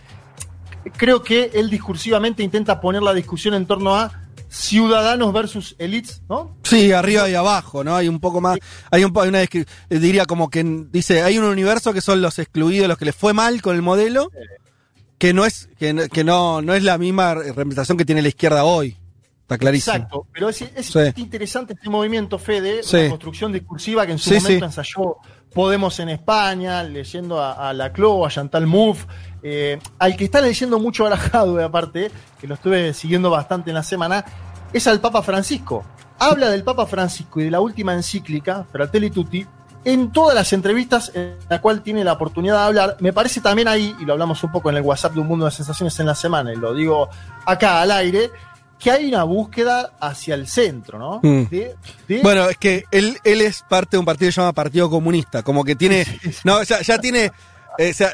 Creo 0.97 1.23
que 1.23 1.51
él 1.55 1.71
discursivamente 1.71 2.43
intenta 2.43 2.81
poner 2.81 3.03
la 3.03 3.15
discusión 3.15 3.55
en 3.55 3.67
torno 3.67 3.95
a 3.95 4.11
ciudadanos 4.49 5.33
versus 5.33 5.75
elites, 5.79 6.23
¿no? 6.29 6.57
Sí, 6.63 6.93
arriba 6.93 7.29
y 7.31 7.35
abajo, 7.35 7.83
¿no? 7.85 7.97
Hay 7.97 8.09
un 8.09 8.21
poco 8.21 8.41
más, 8.41 8.59
hay 8.91 9.03
un 9.05 9.13
hay 9.19 9.29
una 9.29 9.41
diría 9.89 10.27
como 10.27 10.51
que 10.51 10.63
dice, 10.91 11.23
hay 11.23 11.39
un 11.39 11.45
universo 11.45 11.93
que 11.95 12.03
son 12.03 12.21
los 12.21 12.39
excluidos, 12.39 12.87
los 12.89 12.99
que 12.99 13.07
les 13.07 13.15
fue 13.17 13.33
mal 13.33 13.63
con 13.63 13.77
el 13.77 13.83
modelo, 13.83 14.31
que 15.23 15.33
no 15.33 15.45
es 15.45 15.69
que, 15.79 15.93
no- 15.93 16.09
que 16.09 16.25
no 16.25 16.61
no 16.63 16.75
es 16.75 16.83
la 16.83 16.99
misma 16.99 17.33
representación 17.35 17.97
que 17.97 18.05
tiene 18.05 18.23
la 18.23 18.29
izquierda 18.29 18.65
hoy. 18.65 18.97
Está 19.43 19.57
clarísimo. 19.57 19.95
Exacto, 19.95 20.27
pero 20.33 20.49
es, 20.49 20.63
es 20.63 20.87
Sí. 20.87 20.99
interesante 21.15 21.75
este 21.75 21.89
movimiento, 21.89 22.41
Fede, 22.41 22.83
Sí. 22.83 22.97
una 22.97 23.11
construcción 23.11 23.53
discursiva 23.53 24.05
que 24.05 24.13
en 24.13 24.19
su 24.19 24.31
Sí, 24.31 24.41
momento 24.41 24.65
ensayó 24.65 25.17
Podemos 25.55 26.01
en 26.01 26.09
España, 26.09 26.83
leyendo 26.83 27.39
a, 27.41 27.69
a 27.69 27.73
Laclau, 27.73 28.25
a 28.27 28.31
Chantal 28.31 28.67
Mouffe, 28.67 29.07
eh, 29.45 29.79
al 30.01 30.17
que 30.17 30.25
está 30.25 30.41
leyendo 30.41 30.81
mucho 30.81 31.05
ahora 31.05 31.17
Jadwe, 31.19 31.63
aparte, 31.63 32.11
que 32.41 32.47
lo 32.49 32.55
estuve 32.55 32.93
siguiendo 32.95 33.31
bastante 33.31 33.71
en 33.71 33.75
la 33.75 33.83
semana, 33.85 34.25
es 34.73 34.87
al 34.89 34.99
Papa 35.01 35.23
Francisco. 35.23 35.85
Habla 36.19 36.49
del 36.49 36.65
Papa 36.65 36.87
Francisco 36.87 37.39
y 37.41 37.45
de 37.45 37.51
la 37.53 37.61
última 37.61 37.93
encíclica, 37.93 38.65
Fratelli 38.73 39.11
Tutti, 39.11 39.47
en 39.85 40.13
todas 40.13 40.35
las 40.35 40.53
entrevistas 40.53 41.11
en 41.15 41.37
la 41.49 41.61
cual 41.61 41.83
tiene 41.83 42.05
la 42.05 42.13
oportunidad 42.13 42.57
de 42.59 42.63
hablar. 42.67 42.97
Me 43.01 43.13
parece 43.13 43.41
también 43.41 43.69
ahí, 43.69 43.95
y 43.99 44.05
lo 44.05 44.13
hablamos 44.13 44.43
un 44.45 44.53
poco 44.53 44.71
en 44.71 44.77
el 44.77 44.83
WhatsApp 44.83 45.13
de 45.15 45.21
Un 45.21 45.27
Mundo 45.27 45.45
de 45.45 45.51
Sensaciones 45.51 45.99
en 46.01 46.07
la 46.07 46.15
semana, 46.15 46.53
y 46.53 46.57
lo 46.57 46.73
digo 46.75 47.09
acá 47.47 47.81
al 47.83 47.91
aire, 47.91 48.31
que 48.79 48.91
hay 48.91 49.09
una 49.09 49.23
búsqueda 49.25 49.93
hacia 50.01 50.35
el 50.35 50.47
centro, 50.49 50.99
¿no? 50.99 51.21
Mm. 51.23 51.49
De- 51.49 51.77
de- 52.09 52.21
Bueno, 52.23 52.49
es 52.49 52.57
que 52.59 52.85
él, 52.91 53.17
él 53.25 53.41
es 53.41 53.65
parte 53.69 53.97
de 53.97 53.99
un 53.99 54.05
partido 54.05 54.29
que 54.29 54.33
se 54.33 54.41
llama 54.41 54.53
Partido 54.53 54.91
Comunista, 54.91 55.43
como 55.43 55.65
que 55.65 55.75
tiene, 55.77 56.05
no, 56.45 56.63
ya, 56.65 56.81
ya 56.83 56.99
tiene, 56.99 57.31
eh, 57.79 57.91
o 57.91 57.95
sea, 57.95 58.13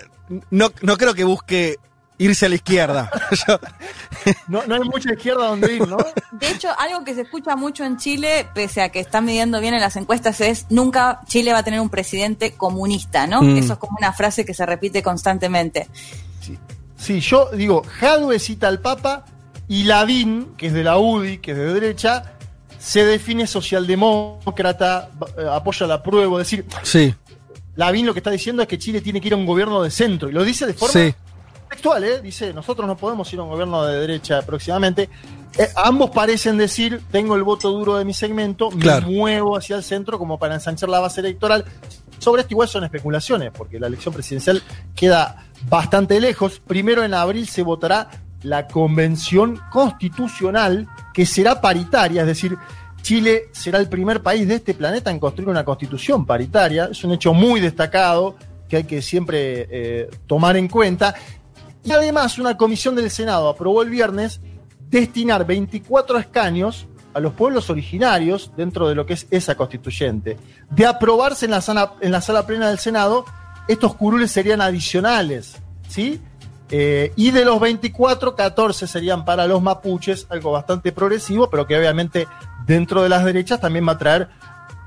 no, 0.50 0.70
no 0.82 0.96
creo 0.98 1.14
que 1.14 1.24
busque 1.24 1.76
irse 2.18 2.46
a 2.46 2.48
la 2.48 2.56
izquierda. 2.56 3.10
No, 4.48 4.64
no 4.66 4.74
hay 4.74 4.80
mucha 4.82 5.12
izquierda 5.12 5.46
donde 5.46 5.74
ir, 5.74 5.86
¿no? 5.86 5.96
De 6.32 6.50
hecho, 6.50 6.68
algo 6.78 7.04
que 7.04 7.14
se 7.14 7.22
escucha 7.22 7.56
mucho 7.56 7.84
en 7.84 7.96
Chile, 7.96 8.46
pese 8.54 8.82
a 8.82 8.90
que 8.90 9.00
están 9.00 9.24
midiendo 9.24 9.60
bien 9.60 9.74
en 9.74 9.80
las 9.80 9.96
encuestas, 9.96 10.40
es 10.40 10.66
nunca 10.70 11.20
Chile 11.26 11.52
va 11.52 11.58
a 11.58 11.62
tener 11.62 11.80
un 11.80 11.88
presidente 11.88 12.52
comunista, 12.52 13.26
¿no? 13.26 13.42
Mm. 13.42 13.58
Eso 13.58 13.74
es 13.74 13.78
como 13.78 13.96
una 13.98 14.12
frase 14.12 14.44
que 14.44 14.54
se 14.54 14.66
repite 14.66 15.02
constantemente. 15.02 15.88
Sí, 16.96 17.20
yo 17.20 17.50
digo, 17.52 17.82
Jadwe 18.00 18.38
cita 18.38 18.68
al 18.68 18.80
Papa 18.80 19.24
y 19.68 19.84
Lavín, 19.84 20.54
que 20.56 20.66
es 20.66 20.72
de 20.72 20.82
la 20.82 20.98
UDI, 20.98 21.38
que 21.38 21.52
es 21.52 21.56
de 21.56 21.74
derecha, 21.74 22.34
se 22.78 23.04
define 23.04 23.46
socialdemócrata, 23.46 25.10
eh, 25.38 25.44
apoya 25.50 25.86
la 25.86 26.02
prueba, 26.02 26.40
es 26.40 26.50
decir, 26.50 26.66
sí, 26.82 27.14
Lavín 27.76 28.06
lo 28.06 28.12
que 28.12 28.20
está 28.20 28.30
diciendo 28.30 28.62
es 28.62 28.68
que 28.68 28.78
Chile 28.78 29.00
tiene 29.00 29.20
que 29.20 29.28
ir 29.28 29.34
a 29.34 29.36
un 29.36 29.46
gobierno 29.46 29.82
de 29.82 29.90
centro, 29.90 30.28
y 30.28 30.32
lo 30.32 30.42
dice 30.42 30.66
de 30.66 30.74
forma 30.74 30.92
sí. 30.92 31.14
Textual, 31.68 32.02
¿eh? 32.04 32.20
dice, 32.20 32.52
nosotros 32.52 32.86
no 32.86 32.96
podemos 32.96 33.32
ir 33.32 33.38
a 33.38 33.42
un 33.42 33.50
gobierno 33.50 33.84
de 33.84 33.98
derecha 34.00 34.42
próximamente. 34.42 35.08
Eh, 35.58 35.68
ambos 35.76 36.10
parecen 36.10 36.56
decir, 36.58 37.02
tengo 37.10 37.34
el 37.36 37.42
voto 37.42 37.70
duro 37.70 37.96
de 37.96 38.04
mi 38.04 38.14
segmento, 38.14 38.68
Claro. 38.70 39.06
me 39.08 39.14
muevo 39.16 39.56
hacia 39.56 39.76
el 39.76 39.82
centro 39.82 40.18
como 40.18 40.38
para 40.38 40.54
ensanchar 40.54 40.88
la 40.88 41.00
base 41.00 41.20
electoral. 41.20 41.64
Sobre 42.18 42.42
esto 42.42 42.54
igual 42.54 42.68
son 42.68 42.84
especulaciones, 42.84 43.50
porque 43.56 43.78
la 43.78 43.86
elección 43.86 44.12
presidencial 44.12 44.62
queda 44.94 45.46
bastante 45.68 46.20
lejos. 46.20 46.60
Primero 46.66 47.04
en 47.04 47.14
abril 47.14 47.46
se 47.48 47.62
votará 47.62 48.08
la 48.42 48.66
convención 48.68 49.60
constitucional, 49.70 50.86
que 51.12 51.26
será 51.26 51.60
paritaria, 51.60 52.20
es 52.22 52.26
decir, 52.26 52.56
Chile 53.02 53.44
será 53.52 53.78
el 53.78 53.88
primer 53.88 54.22
país 54.22 54.46
de 54.48 54.56
este 54.56 54.74
planeta 54.74 55.10
en 55.10 55.18
construir 55.18 55.48
una 55.48 55.64
constitución 55.64 56.26
paritaria. 56.26 56.88
Es 56.90 57.04
un 57.04 57.12
hecho 57.12 57.32
muy 57.32 57.60
destacado 57.60 58.36
que 58.68 58.76
hay 58.78 58.84
que 58.84 59.00
siempre 59.00 59.66
eh, 59.70 60.10
tomar 60.26 60.56
en 60.56 60.68
cuenta. 60.68 61.14
Y 61.88 61.92
además 61.92 62.38
una 62.38 62.58
comisión 62.58 62.94
del 62.96 63.10
Senado 63.10 63.48
aprobó 63.48 63.80
el 63.80 63.88
viernes 63.88 64.42
destinar 64.90 65.46
24 65.46 66.18
escaños 66.18 66.86
a 67.14 67.20
los 67.20 67.32
pueblos 67.32 67.70
originarios 67.70 68.52
dentro 68.58 68.90
de 68.90 68.94
lo 68.94 69.06
que 69.06 69.14
es 69.14 69.26
esa 69.30 69.54
constituyente. 69.54 70.36
De 70.68 70.84
aprobarse 70.84 71.46
en 71.46 71.52
la 71.52 71.62
sala, 71.62 71.94
en 72.02 72.12
la 72.12 72.20
sala 72.20 72.46
plena 72.46 72.68
del 72.68 72.78
Senado, 72.78 73.24
estos 73.68 73.94
curules 73.94 74.30
serían 74.30 74.60
adicionales, 74.60 75.62
¿sí? 75.88 76.20
Eh, 76.70 77.14
y 77.16 77.30
de 77.30 77.46
los 77.46 77.58
24, 77.58 78.36
14 78.36 78.86
serían 78.86 79.24
para 79.24 79.46
los 79.46 79.62
mapuches, 79.62 80.26
algo 80.28 80.52
bastante 80.52 80.92
progresivo, 80.92 81.48
pero 81.48 81.66
que 81.66 81.78
obviamente 81.78 82.28
dentro 82.66 83.02
de 83.02 83.08
las 83.08 83.24
derechas 83.24 83.60
también 83.60 83.88
va 83.88 83.92
a 83.92 83.98
traer 83.98 84.28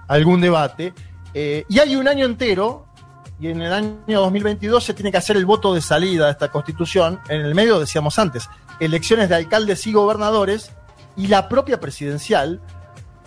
algún 0.08 0.40
debate. 0.40 0.94
Eh, 1.34 1.66
y 1.68 1.80
hay 1.80 1.96
un 1.96 2.08
año 2.08 2.28
entero, 2.28 2.86
y 3.42 3.48
en 3.48 3.62
el 3.62 3.74
año 3.74 3.98
2022 4.08 4.84
se 4.84 4.94
tiene 4.94 5.12
que 5.12 5.18
hacer 5.18 5.36
el 5.36 5.48
voto 5.48 5.74
de 5.74 5.82
salida 5.82 6.26
de 6.26 6.32
esta 6.32 6.50
constitución. 6.52 7.20
En 7.28 7.42
el 7.42 7.56
medio, 7.56 7.80
decíamos 7.80 8.20
antes, 8.20 8.48
elecciones 8.80 9.30
de 9.30 9.36
alcaldes 9.36 9.88
y 9.88 9.94
gobernadores 9.94 10.72
y 11.18 11.26
la 11.26 11.50
propia 11.50 11.80
presidencial. 11.80 12.62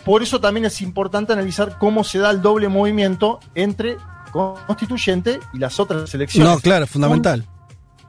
Por 0.05 0.23
eso 0.23 0.41
también 0.41 0.67
es 0.67 0.81
importante 0.83 1.33
analizar 1.33 1.79
cómo 1.79 2.05
se 2.05 2.19
da 2.21 2.31
el 2.31 2.41
doble 2.41 2.69
movimiento 2.69 3.41
entre 3.57 3.97
constituyente 4.31 5.41
y 5.53 5.59
las 5.59 5.81
otras 5.81 6.15
elecciones. 6.15 6.49
No, 6.49 6.61
claro, 6.61 6.87
fundamental. 6.87 7.45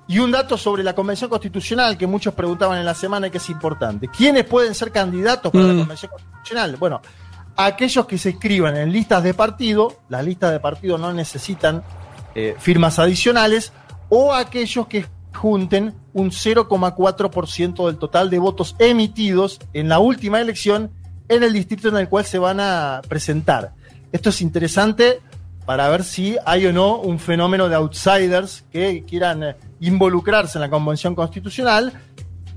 Y 0.07 0.19
un 0.19 0.29
dato 0.31 0.55
sobre 0.57 0.83
la 0.83 0.93
Convención 0.93 1.29
Constitucional 1.31 1.97
que 1.97 2.05
muchos 2.05 2.35
preguntaban 2.35 2.77
en 2.77 2.85
la 2.85 2.93
semana 2.93 3.27
y 3.27 3.31
que 3.31 3.39
es 3.39 3.50
importante. 3.50 4.07
¿Quiénes 4.07 4.43
pueden 4.45 4.75
ser 4.75 4.91
candidatos 4.91 5.51
para 5.51 5.63
Mm. 5.65 5.67
la 5.69 5.74
Convención 5.79 6.12
Constitucional? 6.12 6.75
Bueno, 6.75 7.01
aquellos 7.55 8.05
que 8.05 8.17
se 8.17 8.31
inscriban 8.31 8.75
en 8.77 8.91
listas 8.91 9.24
de 9.24 9.33
partido, 9.33 9.95
las 10.09 10.24
listas 10.24 10.51
de 10.51 10.59
partido 10.59 10.97
no 10.97 11.13
necesitan 11.13 11.83
eh, 12.33 12.55
firmas 12.59 13.00
adicionales, 13.00 13.71
o 14.09 14.33
aquellos 14.33 14.88
que 14.88 15.05
junten 15.33 15.93
un 16.13 16.31
0,4% 16.31 17.88
del 17.88 17.97
total 17.97 18.29
de 18.29 18.39
votos 18.39 18.75
emitidos 18.79 19.59
en 19.74 19.89
la 19.89 20.00
última 20.00 20.39
elección 20.39 20.91
en 21.27 21.43
el 21.43 21.53
distrito 21.53 21.89
en 21.89 21.97
el 21.97 22.09
cual 22.09 22.25
se 22.25 22.38
van 22.38 22.59
a 22.59 23.01
presentar. 23.07 23.74
Esto 24.12 24.29
es 24.29 24.41
interesante 24.41 25.21
para 25.65 25.89
ver 25.89 26.03
si 26.03 26.38
hay 26.45 26.67
o 26.67 26.74
no 26.74 26.97
un 26.97 27.19
fenómeno 27.19 27.67
de 27.67 27.75
outsiders 27.75 28.63
que 28.71 29.03
quieran 29.03 29.43
eh, 29.43 29.55
involucrarse 29.79 30.57
en 30.57 30.62
la 30.62 30.69
Convención 30.69 31.15
Constitucional. 31.15 31.93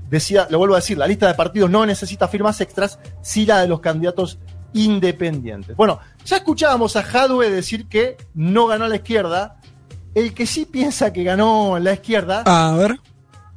Decía, 0.09 0.47
lo 0.49 0.59
vuelvo 0.59 0.75
a 0.75 0.79
decir, 0.79 0.97
la 0.97 1.07
lista 1.07 1.27
de 1.27 1.33
partidos 1.33 1.69
no 1.69 1.85
necesita 1.85 2.27
firmas 2.27 2.61
extras, 2.61 2.99
si 3.21 3.45
la 3.45 3.61
de 3.61 3.67
los 3.67 3.79
candidatos 3.79 4.39
independientes. 4.73 5.75
Bueno, 5.75 5.99
ya 6.25 6.37
escuchábamos 6.37 6.95
a 6.95 7.03
Jadwe 7.03 7.49
decir 7.49 7.87
que 7.87 8.17
no 8.33 8.67
ganó 8.67 8.87
la 8.87 8.95
izquierda. 8.97 9.57
El 10.15 10.33
que 10.33 10.45
sí 10.45 10.65
piensa 10.65 11.13
que 11.13 11.23
ganó 11.23 11.77
la 11.79 11.93
izquierda 11.93 12.43
A 12.45 12.75
ver. 12.75 12.99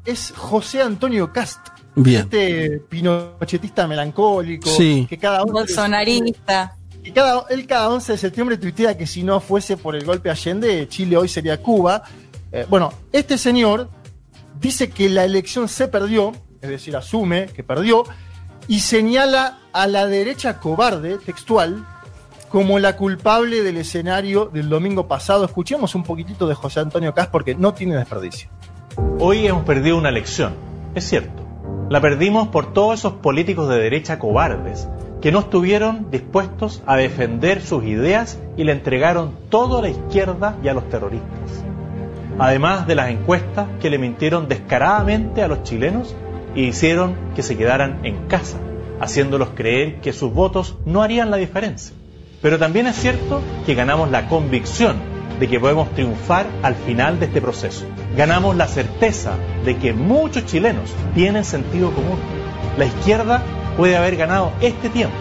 es 0.05 0.33
José 0.37 0.83
Antonio 0.83 1.33
Cast. 1.33 1.61
Bien. 1.95 2.23
Este 2.23 2.79
pinochetista 2.89 3.87
melancólico 3.87 4.69
Sí. 4.71 5.07
que 5.09 5.19
cada 5.19 5.43
Bolsonarista. 5.45 6.77
y 7.05 7.11
cada, 7.11 7.45
él 7.51 7.67
cada 7.67 7.89
11 7.91 8.13
de 8.13 8.19
septiembre 8.19 8.57
tuitea 8.57 8.97
que 8.97 9.07
si 9.07 9.23
no 9.23 9.41
fuese 9.41 9.77
por 9.77 9.97
el 9.97 10.05
golpe 10.05 10.31
Allende, 10.31 10.87
Chile 10.89 11.17
hoy 11.17 11.29
sería 11.29 11.61
Cuba. 11.61 12.03
Eh, 12.53 12.67
bueno, 12.71 12.93
este 13.13 13.37
señor 13.39 13.91
dice 14.61 14.89
que 14.91 15.09
la 15.09 15.25
elección 15.25 15.69
se 15.69 15.89
perdió, 15.89 16.33
es 16.61 16.71
decir, 16.71 16.95
asume 16.97 17.47
que 17.47 17.65
perdió, 17.65 18.05
y 18.69 18.81
señala 18.81 19.59
a 19.73 19.87
la 19.87 20.07
derecha 20.07 20.59
cobarde, 20.59 21.19
textual, 21.19 21.87
como 22.49 22.79
la 22.79 22.97
culpable 22.97 23.63
del 23.63 23.79
escenario 23.79 24.47
del 24.47 24.69
domingo 24.69 25.09
pasado. 25.09 25.45
Escuchemos 25.45 25.95
un 25.95 26.03
poquitito 26.03 26.47
de 26.47 26.55
José 26.55 26.81
Antonio 26.81 27.15
Cas 27.15 27.29
porque 27.29 27.55
no 27.55 27.73
tiene 27.73 27.97
desperdicio. 27.97 28.51
Hoy 29.19 29.47
hemos 29.47 29.65
perdido 29.65 29.97
una 29.97 30.11
elección, 30.11 30.55
es 30.95 31.09
cierto. 31.09 31.43
La 31.89 32.01
perdimos 32.01 32.49
por 32.49 32.73
todos 32.73 32.99
esos 32.99 33.15
políticos 33.15 33.69
de 33.69 33.79
derecha 33.79 34.19
cobardes 34.19 34.89
que 35.23 35.33
no 35.33 35.39
estuvieron 35.39 36.11
dispuestos 36.11 36.83
a 36.85 36.97
defender 36.97 37.63
sus 37.63 37.85
ideas 37.85 38.39
y 38.57 38.65
le 38.65 38.73
entregaron 38.73 39.35
todo 39.49 39.79
a 39.79 39.83
la 39.83 39.89
izquierda 39.89 40.59
y 40.63 40.69
a 40.69 40.75
los 40.75 40.89
terroristas. 40.89 41.65
Además 42.39 42.87
de 42.87 42.97
las 42.97 43.09
encuestas 43.09 43.69
que 43.81 43.89
le 43.89 43.99
mintieron 43.99 44.49
descaradamente 44.49 45.43
a 45.43 45.49
los 45.49 45.63
chilenos 45.63 46.15
y 46.55 46.65
hicieron 46.65 47.17
que 47.35 47.43
se 47.43 47.57
quedaran 47.57 48.01
en 48.05 48.27
casa, 48.29 48.59
haciéndolos 49.01 49.51
creer 49.55 50.01
que 50.01 50.13
sus 50.13 50.33
votos 50.33 50.77
no 50.85 51.03
harían 51.03 51.31
la 51.31 51.37
diferencia. 51.37 51.95
Pero 52.41 52.59
también 52.59 52.87
es 52.87 52.97
cierto 52.97 53.41
que 53.65 53.75
ganamos 53.75 54.11
la 54.11 54.29
convicción 54.29 54.97
de 55.39 55.49
que 55.49 55.61
podemos 55.61 55.91
triunfar 55.95 56.47
al 56.63 56.75
final 56.75 57.19
de 57.19 57.27
este 57.27 57.41
proceso. 57.41 57.85
Ganamos 58.17 58.57
la 58.57 58.69
certeza 58.69 59.35
de 59.65 59.77
que 59.77 59.93
muchos 59.93 60.47
chilenos 60.47 60.91
tienen 61.15 61.45
sentido 61.45 61.93
común. 61.93 62.19
La 62.79 62.85
izquierda 62.85 63.43
puede 63.77 63.97
haber 63.97 64.17
ganado 64.17 64.53
este 64.61 64.89
tiempo, 64.89 65.17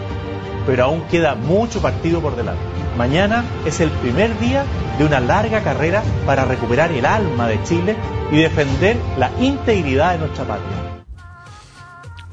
pero 0.66 0.84
aún 0.84 1.02
queda 1.10 1.34
mucho 1.34 1.80
partido 1.80 2.20
por 2.20 2.36
delante. 2.36 2.62
Mañana 2.96 3.44
es 3.64 3.80
el 3.80 3.90
primer 3.90 4.38
día 4.38 4.64
de 4.98 5.06
una 5.06 5.20
larga 5.20 5.62
carrera 5.62 6.02
para 6.26 6.44
recuperar 6.44 6.92
el 6.92 7.06
alma 7.06 7.48
de 7.48 7.62
Chile 7.64 7.96
y 8.30 8.36
defender 8.36 8.96
la 9.18 9.30
integridad 9.40 10.12
de 10.12 10.18
nuestra 10.18 10.44
patria. 10.44 10.91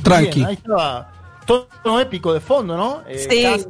Tranqui. 0.10 0.36
Bien, 0.40 0.46
ahí 0.48 0.54
estaba 0.56 1.12
todo 1.46 2.00
épico 2.00 2.34
de 2.34 2.40
fondo, 2.40 2.76
¿no? 2.78 3.02
Eh, 3.08 3.18
Sí. 3.30 3.66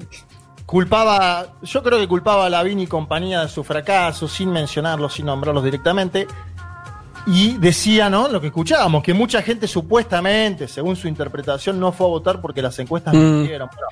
Culpaba, 0.66 1.48
yo 1.64 1.82
creo 1.82 1.98
que 1.98 2.08
culpaba 2.08 2.46
a 2.46 2.50
Lavín 2.50 2.80
y 2.80 2.86
compañía 2.86 3.42
de 3.42 3.50
su 3.50 3.64
fracaso, 3.64 4.28
sin 4.28 4.52
mencionarlos, 4.52 5.14
sin 5.16 5.26
nombrarlos 5.26 5.64
directamente. 5.64 6.28
Y 7.26 7.58
decía, 7.58 8.08
¿no? 8.10 8.28
Lo 8.28 8.40
que 8.40 8.48
escuchábamos, 8.48 9.02
que 9.04 9.14
mucha 9.16 9.42
gente 9.42 9.68
supuestamente, 9.68 10.68
según 10.68 10.96
su 10.96 11.08
interpretación, 11.08 11.80
no 11.80 11.92
fue 11.92 12.06
a 12.06 12.10
votar 12.10 12.40
porque 12.40 12.62
las 12.62 12.78
encuestas 12.78 13.14
Mm. 13.16 13.18
mintieron. 13.18 13.68
Bueno, 13.68 13.88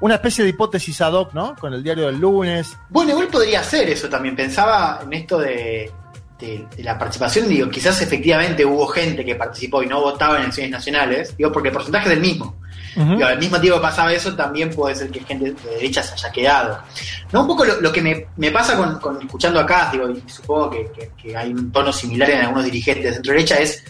una 0.00 0.14
especie 0.16 0.42
de 0.44 0.50
hipótesis 0.50 1.00
ad 1.00 1.12
hoc, 1.12 1.32
¿no? 1.32 1.54
Con 1.54 1.72
el 1.72 1.82
diario 1.82 2.06
del 2.06 2.18
lunes. 2.18 2.76
Bueno, 2.90 3.12
igual 3.12 3.28
podría 3.28 3.62
ser 3.62 3.88
eso 3.88 4.08
también. 4.08 4.34
Pensaba 4.34 5.00
en 5.04 5.12
esto 5.12 5.38
de, 5.38 5.92
de- 6.38 6.66
de 6.76 6.82
la 6.82 6.98
participación. 6.98 7.48
Digo, 7.48 7.68
quizás 7.70 8.00
efectivamente 8.02 8.64
hubo 8.64 8.86
gente 8.88 9.24
que 9.24 9.34
participó 9.34 9.82
y 9.82 9.86
no 9.86 10.00
votaba 10.00 10.36
en 10.36 10.42
elecciones 10.42 10.70
nacionales. 10.72 11.36
Digo, 11.36 11.50
porque 11.52 11.68
el 11.68 11.74
porcentaje 11.74 12.08
es 12.08 12.14
el 12.14 12.20
mismo. 12.20 12.56
Ujú. 12.96 13.10
Digo, 13.16 13.26
al 13.26 13.38
mismo 13.38 13.60
tiempo 13.60 13.78
que 13.78 13.82
pasaba 13.82 14.12
eso, 14.12 14.34
también 14.34 14.70
puede 14.70 14.94
ser 14.94 15.10
que 15.10 15.20
gente 15.20 15.52
de 15.52 15.70
derecha 15.76 16.02
se 16.02 16.14
haya 16.14 16.30
quedado. 16.30 16.78
No, 17.32 17.42
un 17.42 17.46
poco 17.46 17.64
lo, 17.64 17.80
lo 17.80 17.92
que 17.92 18.00
me, 18.00 18.26
me 18.36 18.50
pasa 18.50 18.76
con, 18.76 18.98
con 18.98 19.20
escuchando 19.20 19.60
acá, 19.60 19.90
digo, 19.92 20.08
y 20.10 20.22
supongo 20.30 20.70
que, 20.70 20.90
que- 20.96 21.10
que 21.22 21.36
hay 21.36 21.50
un 21.52 21.70
tono 21.72 21.92
similar 21.92 22.30
en 22.30 22.40
algunos 22.40 22.64
dirigentes 22.64 23.04
de 23.04 23.12
centro 23.14 23.32
derecha, 23.32 23.56
es 23.58 23.84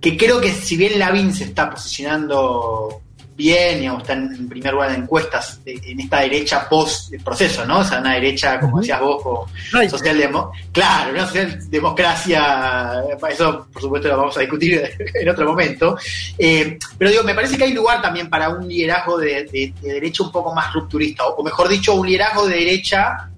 que 0.00 0.16
creo 0.16 0.40
que 0.40 0.50
si 0.50 0.76
bien 0.78 0.98
Lavín 0.98 1.34
se 1.34 1.44
está 1.44 1.68
posicionando 1.68 3.02
bien, 3.40 3.78
digamos, 3.80 4.02
está 4.02 4.12
en, 4.12 4.48
primer 4.48 4.72
lugar 4.74 4.90
en 4.90 5.02
encuestas 5.02 5.64
de- 5.64 5.80
en 5.84 6.00
esta 6.00 6.20
derecha 6.20 6.68
post 6.68 7.12
proceso, 7.24 7.64
¿no? 7.64 7.78
O 7.80 7.84
sea, 7.84 7.98
una 8.00 8.14
derecha, 8.14 8.60
como 8.60 8.78
decías 8.80 9.00
vos, 9.00 9.22
como 9.22 9.46
Ay, 9.72 9.88
socialdemo 9.88 10.52
claro, 10.72 11.12
una 11.12 11.26
socialdemocracia, 11.26 13.02
eso 13.30 13.66
por 13.72 13.82
supuesto 13.82 14.08
lo 14.08 14.16
vamos 14.18 14.36
a 14.36 14.40
discutir 14.40 14.82
en 15.14 15.28
otro 15.28 15.46
momento. 15.48 15.96
Eh, 16.38 16.78
pero 16.98 17.10
digo, 17.10 17.22
me 17.22 17.34
parece 17.34 17.56
que 17.56 17.64
hay 17.64 17.72
lugar 17.72 18.02
también 18.02 18.28
para 18.28 18.48
un 18.50 18.66
liderazgo 18.68 19.18
de, 19.18 19.44
de- 19.44 19.72
de 19.80 19.92
derecha 19.94 20.22
un 20.22 20.32
poco 20.32 20.54
más 20.54 20.72
rupturista, 20.72 21.26
o, 21.26 21.36
o 21.36 21.42
mejor 21.42 21.68
dicho, 21.68 21.94
un 21.94 22.06
liderazgo 22.06 22.46
de 22.46 22.56
derecha 22.56 23.30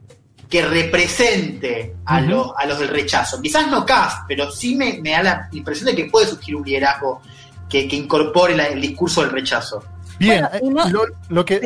que 0.49 0.63
represente 0.63 1.95
a, 2.05 2.21
los, 2.21 2.49
a 2.59 2.67
los 2.67 2.79
del 2.79 2.89
rechazo. 2.89 3.41
Quizás 3.41 3.69
no 3.69 3.87
Cast, 3.87 4.25
pero 4.29 4.51
sí 4.51 4.75
me, 4.75 4.99
me 5.01 5.13
da 5.13 5.23
la 5.23 5.49
impresión 5.53 5.87
de 5.87 5.97
que 5.97 6.05
puede 6.07 6.27
surgir 6.27 6.55
un 6.57 6.63
liderazgo 6.65 7.23
que, 7.71 7.89
que 7.89 7.97
incorpore 7.97 8.55
la- 8.55 8.67
el 8.67 8.81
discurso 8.81 9.23
del 9.23 9.31
rechazo. 9.31 9.83
Bien, 10.23 10.47
Bueno, 10.51 10.67
y 10.67 10.71
no- 10.75 10.87
eh, 10.87 10.91
lo, 10.91 11.03
lo 11.29 11.45
que 11.45 11.61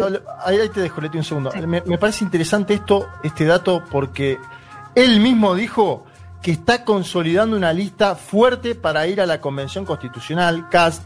ahí, 0.44 0.58
ahí 0.58 0.68
te 0.68 0.80
dejo, 0.80 1.00
Leti, 1.00 1.18
un 1.18 1.24
segundo. 1.24 1.50
Me, 1.66 1.80
me 1.82 1.98
parece 1.98 2.24
interesante 2.24 2.74
esto, 2.74 3.06
este 3.22 3.44
dato, 3.44 3.82
porque 3.90 4.38
él 4.94 5.20
mismo 5.20 5.54
dijo 5.54 6.04
que 6.42 6.52
está 6.52 6.84
consolidando 6.84 7.56
una 7.56 7.72
lista 7.72 8.14
fuerte 8.14 8.74
para 8.74 9.06
ir 9.06 9.20
a 9.20 9.26
la 9.26 9.40
convención 9.40 9.84
constitucional, 9.84 10.68
CAST, 10.70 11.02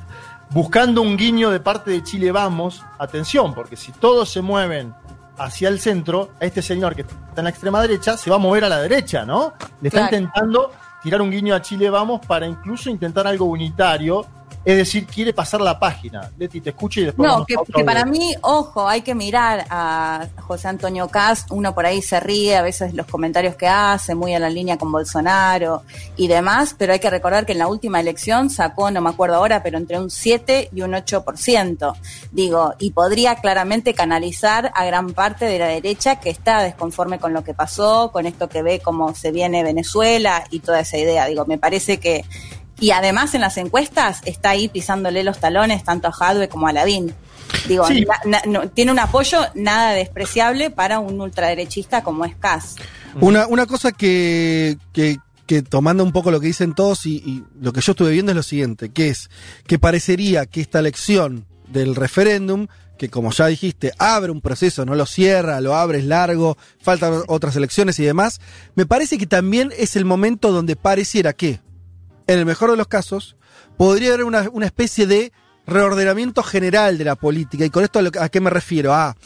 buscando 0.51 1.01
un 1.03 1.17
guiño 1.17 1.51
de 1.51 1.61
parte 1.61 1.91
de 1.91 2.03
Chile 2.03 2.31
Vamos. 2.33 2.83
Atención, 2.99 3.55
porque 3.55 3.77
si 3.77 3.93
todos 3.93 4.29
se 4.31 4.43
mueven 4.43 4.95
hacia 5.39 5.69
el 5.71 5.81
centro, 5.81 6.31
este 6.41 6.61
señor 6.61 6.95
que 6.95 7.03
está 7.03 7.15
en 7.39 7.45
la 7.45 7.51
extrema 7.51 7.81
derecha 7.81 8.17
se 8.19 8.29
va 8.29 8.37
a 8.37 8.39
mover 8.39 8.65
a 8.65 8.69
la 8.69 8.81
derecha, 8.83 9.25
¿no? 9.25 9.55
Le 9.81 9.89
está 9.89 10.09
Claro. 10.09 10.17
intentando 10.17 10.73
tirar 11.03 11.23
un 11.23 11.31
guiño 11.31 11.55
a 11.55 11.63
Chile 11.63 11.89
Vamos 11.89 12.21
para 12.27 12.47
incluso 12.47 12.91
intentar 12.91 13.27
algo 13.27 13.47
unitario. 13.47 14.27
Es 14.63 14.77
decir, 14.77 15.07
quiere 15.07 15.33
pasar 15.33 15.63
la 15.63 15.79
página. 15.79 16.31
Leti, 16.37 16.61
te 16.61 16.71
escucho 16.71 17.01
y 17.01 17.05
después. 17.05 17.27
No, 17.27 17.47
que, 17.47 17.57
para 17.83 18.05
mí, 18.05 18.35
ojo, 18.43 18.87
hay 18.87 19.01
que 19.01 19.15
mirar 19.15 19.65
a 19.71 20.27
José 20.39 20.69
Antonio 20.69 21.09
Cast, 21.09 21.51
uno 21.51 21.75
por 21.75 21.87
ahí 21.87 22.03
se 22.03 22.21
ríe, 22.21 22.57
a 22.57 22.63
veces 22.63 22.93
los 22.93 23.07
comentarios 23.07 23.57
que 23.57 23.67
hace, 23.67 24.15
muy 24.15 24.35
a 24.35 24.39
la 24.39 24.51
línea 24.51 24.77
con 24.77 24.93
Bolsonaro 24.93 25.83
y 26.17 26.29
demás, 26.29 26.75
pero 26.77 26.93
hay 26.93 26.99
que 26.99 27.09
recordar 27.09 27.47
que 27.47 27.53
en 27.53 27.59
la 27.59 27.69
última 27.69 28.01
elección 28.01 28.51
sacó, 28.51 28.91
no 28.91 29.01
me 29.01 29.09
acuerdo 29.09 29.37
ahora, 29.37 29.63
pero 29.63 29.79
entre 29.79 29.99
un 29.99 30.11
7 30.11 30.69
y 30.75 30.83
un 30.83 30.93
8%, 30.93 31.95
digo, 32.31 32.75
y 32.79 32.91
podría 32.91 33.37
claramente 33.37 33.95
canalizar 33.95 34.73
a 34.75 34.85
gran 34.85 35.11
parte 35.15 35.47
de 35.47 35.59
la 35.59 35.69
derecha 35.69 36.21
que 36.21 36.29
está 36.29 36.63
desconforme 36.63 37.19
con 37.19 37.33
lo 37.33 37.45
que 37.45 37.55
pasó, 37.55 38.11
con 38.13 38.27
esto 38.27 38.51
que 38.51 38.63
ve 38.63 38.81
cómo 38.81 39.15
se 39.15 39.31
viene 39.33 39.63
Venezuela 39.63 40.45
y 40.51 40.61
toda 40.61 40.81
esa 40.81 40.99
idea, 40.99 41.25
digo, 41.27 41.47
me 41.47 41.57
parece 41.57 41.99
que... 41.99 42.25
Y 42.81 42.91
además 42.93 43.35
en 43.35 43.43
las 43.43 43.57
encuestas 43.59 44.21
está 44.25 44.51
ahí 44.51 44.69
pisándole 44.69 45.23
los 45.23 45.39
talones 45.39 45.85
tanto 45.85 46.09
a 46.09 46.13
Jadwe 46.13 46.49
como 46.49 46.67
a 46.67 46.73
Lavín. 46.73 47.15
Digo, 47.69 47.87
Sí. 47.87 48.07
na- 48.07 48.21
na- 48.25 48.43
no- 48.47 48.69
tiene 48.71 48.91
un 48.93 48.99
apoyo 48.99 49.39
nada 49.55 49.91
despreciable 49.93 50.71
para 50.71 50.99
un 50.99 51.21
ultraderechista 51.21 52.03
como 52.03 52.25
es 52.25 52.35
Kass. 52.37 52.77
Una, 53.21 53.47
una 53.49 53.67
cosa 53.67 53.93
que, 53.93 54.79
que, 54.93 55.19
que 55.47 55.63
tomando 55.63 56.05
un 56.05 56.13
poco 56.13 56.31
lo 56.31 56.41
que 56.41 56.47
dicen 56.47 56.75
todos 56.75 57.07
y, 57.07 57.17
y 57.17 57.45
lo 57.61 57.73
que 57.73 57.81
yo 57.81 57.93
estuve 57.93 58.13
viendo 58.13 58.33
es 58.33 58.37
lo 58.37 58.43
siguiente, 58.43 58.91
que 58.91 59.09
es 59.09 59.29
que 59.67 59.79
parecería 59.79 60.47
que 60.47 60.61
esta 60.61 60.79
elección 60.79 61.45
del 61.69 61.97
referéndum, 61.97 62.69
que 62.99 63.09
como 63.11 63.33
ya 63.33 63.47
dijiste, 63.47 63.93
abre 63.99 64.31
un 64.31 64.41
proceso, 64.41 64.85
no 64.87 64.95
lo 64.95 65.07
cierra, 65.07 65.61
lo 65.61 65.75
abre, 65.75 65.99
es 65.99 66.05
largo, 66.05 66.57
faltan 66.81 67.23
otras 67.27 67.57
elecciones 67.57 67.99
y 67.99 68.05
demás, 68.05 68.41
me 68.77 68.87
parece 68.87 69.19
que 69.19 69.27
también 69.27 69.73
es 69.77 69.97
el 69.97 70.05
momento 70.05 70.53
donde 70.53 70.77
pareciera 70.77 71.33
que, 71.33 71.61
en 72.33 72.39
el 72.39 72.47
mejor 72.47 72.71
de 72.71 72.77
los 72.77 72.87
casos, 72.87 73.37
podría 73.77 74.15
haber 74.15 74.25
una, 74.25 74.67
especie 74.67 75.07
de 75.07 75.33
reordenamiento 75.67 76.43
general 76.43 76.99
de 76.99 77.05
la 77.05 77.17
política. 77.17 77.65
¿Y 77.65 77.71
con 77.71 77.83
esto 77.83 77.99
a, 77.99 78.25
a 78.25 78.29
qué 78.29 78.41
me 78.41 78.51
refiero? 78.51 78.95
Ah, 78.95 79.17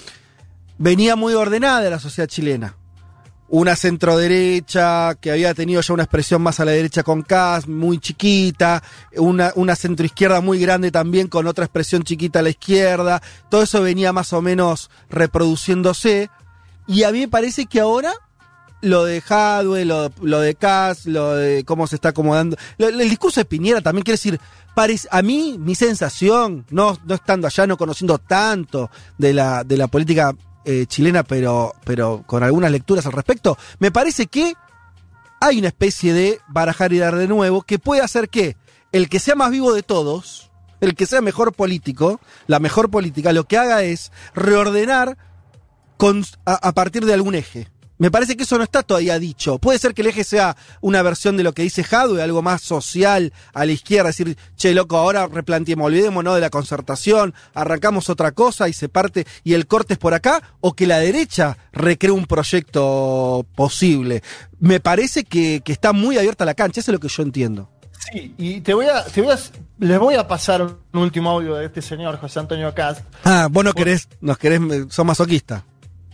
venía 0.78 1.16
muy 1.16 1.34
ordenada 1.34 1.88
la 1.90 1.98
sociedad 1.98 2.28
chilena 2.28 2.76
una 3.48 3.76
centroderecha 3.76 5.14
que 5.20 5.30
había 5.30 5.54
tenido 5.54 5.80
ya 5.80 5.94
una 5.94 6.02
expresión 6.04 6.42
más 6.42 6.58
a 6.58 6.64
la 6.64 6.72
derecha 6.72 7.02
con 7.02 7.22
Kass, 7.22 7.68
muy 7.68 7.98
chiquita, 7.98 8.82
una, 9.16 9.52
una 9.54 9.76
centroizquierda 9.76 10.40
muy 10.40 10.58
grande 10.58 10.90
también 10.90 11.28
con 11.28 11.46
otra 11.46 11.66
expresión 11.66 12.02
chiquita 12.02 12.40
a 12.40 12.42
la 12.42 12.50
izquierda, 12.50 13.22
todo 13.50 13.62
eso 13.62 13.82
venía 13.82 14.12
más 14.12 14.32
o 14.32 14.42
menos 14.42 14.90
reproduciéndose, 15.10 16.30
y 16.86 17.04
a 17.04 17.12
mí 17.12 17.20
me 17.20 17.28
parece 17.28 17.66
que 17.66 17.80
ahora 17.80 18.12
lo 18.84 19.04
de 19.04 19.22
Hadwe, 19.26 19.84
lo, 19.84 20.10
de 20.40 20.54
Kass, 20.54 21.06
lo 21.06 21.34
de 21.36 21.64
cómo 21.64 21.86
se 21.86 21.96
está 21.96 22.10
acomodando, 22.10 22.56
lo- 22.78 22.88
el 22.88 23.08
discurso 23.08 23.40
de 23.40 23.44
Piñera 23.46 23.80
también 23.80 24.04
quiere 24.04 24.14
decir, 24.14 24.40
parece- 24.74 25.08
a 25.10 25.22
mí 25.22 25.56
mi 25.58 25.74
sensación, 25.74 26.64
no, 26.70 26.96
estando 27.08 27.46
allá, 27.46 27.66
no 27.66 27.76
conociendo 27.76 28.18
tanto 28.18 28.90
de 29.18 29.32
la, 29.32 29.64
de 29.64 29.76
la 29.76 29.88
política 29.88 30.34
eh, 30.66 30.86
chilena, 30.86 31.22
pero, 31.24 31.74
pero 31.84 32.22
con 32.26 32.42
algunas 32.42 32.70
lecturas 32.70 33.04
al 33.06 33.12
respecto, 33.12 33.56
me 33.78 33.90
parece 33.90 34.26
que 34.26 34.54
hay 35.40 35.58
una 35.58 35.68
especie 35.68 36.12
de 36.14 36.40
barajar 36.48 36.92
y 36.92 36.98
dar 36.98 37.16
de 37.16 37.28
nuevo 37.28 37.62
que 37.62 37.78
puede 37.78 38.00
hacer 38.02 38.28
que 38.28 38.56
el 38.92 39.08
que 39.08 39.18
sea 39.18 39.34
más 39.34 39.50
vivo 39.50 39.72
de 39.74 39.82
todos, 39.82 40.50
el 40.80 40.94
que 40.94 41.06
sea 41.06 41.20
mejor 41.20 41.52
político, 41.52 42.20
la 42.46 42.60
mejor 42.60 42.90
política, 42.90 43.32
lo 43.32 43.44
que 43.44 43.58
haga 43.58 43.82
es 43.82 44.12
reordenar 44.34 45.16
a 46.44 46.72
partir 46.72 47.06
de 47.06 47.14
algún 47.14 47.34
eje. 47.34 47.68
Me 47.96 48.10
parece 48.10 48.36
que 48.36 48.42
eso 48.42 48.58
no 48.58 48.64
está 48.64 48.82
todavía 48.82 49.18
dicho. 49.18 49.58
Puede 49.58 49.78
ser 49.78 49.94
que 49.94 50.02
el 50.02 50.08
eje 50.08 50.24
sea 50.24 50.56
una 50.80 51.02
versión 51.02 51.36
de 51.36 51.44
lo 51.44 51.52
que 51.52 51.62
dice 51.62 51.84
Jadwe, 51.84 52.22
algo 52.22 52.42
más 52.42 52.62
social 52.62 53.32
a 53.52 53.64
la 53.64 53.72
izquierda, 53.72 54.08
decir, 54.08 54.36
che, 54.56 54.74
loco, 54.74 54.96
ahora 54.96 55.28
replanteemos, 55.28 55.86
olvidémonos 55.86 56.34
de 56.34 56.40
la 56.40 56.50
concertación, 56.50 57.34
arrancamos 57.54 58.10
otra 58.10 58.32
cosa 58.32 58.68
y 58.68 58.72
se 58.72 58.88
parte 58.88 59.26
y 59.44 59.54
el 59.54 59.66
corte 59.66 59.94
es 59.94 59.98
por 59.98 60.14
acá, 60.14 60.42
o 60.60 60.74
que 60.74 60.86
la 60.86 60.98
derecha 60.98 61.56
recree 61.72 62.10
un 62.10 62.26
proyecto 62.26 63.46
posible. 63.54 64.22
Me 64.58 64.80
parece 64.80 65.24
que, 65.24 65.60
que 65.64 65.72
está 65.72 65.92
muy 65.92 66.18
abierta 66.18 66.44
la 66.44 66.54
cancha, 66.54 66.80
eso 66.80 66.90
es 66.90 66.94
lo 66.94 67.00
que 67.00 67.08
yo 67.08 67.22
entiendo. 67.22 67.70
Sí, 68.12 68.34
y 68.36 68.60
te 68.60 68.74
voy 68.74 68.86
a, 68.86 69.04
te 69.04 69.22
voy 69.22 69.32
a, 69.32 69.38
les 69.78 69.98
voy 69.98 70.14
a 70.14 70.28
pasar 70.28 70.62
un 70.62 71.00
último 71.00 71.30
audio 71.30 71.54
de 71.54 71.66
este 71.66 71.80
señor 71.80 72.18
José 72.18 72.40
Antonio 72.40 72.74
Cast. 72.74 73.02
Ah, 73.24 73.48
vos 73.50 73.64
no 73.64 73.72
querés, 73.72 74.08
nos 74.20 74.36
querés, 74.36 74.60
sos 74.90 75.06
masoquista. 75.06 75.64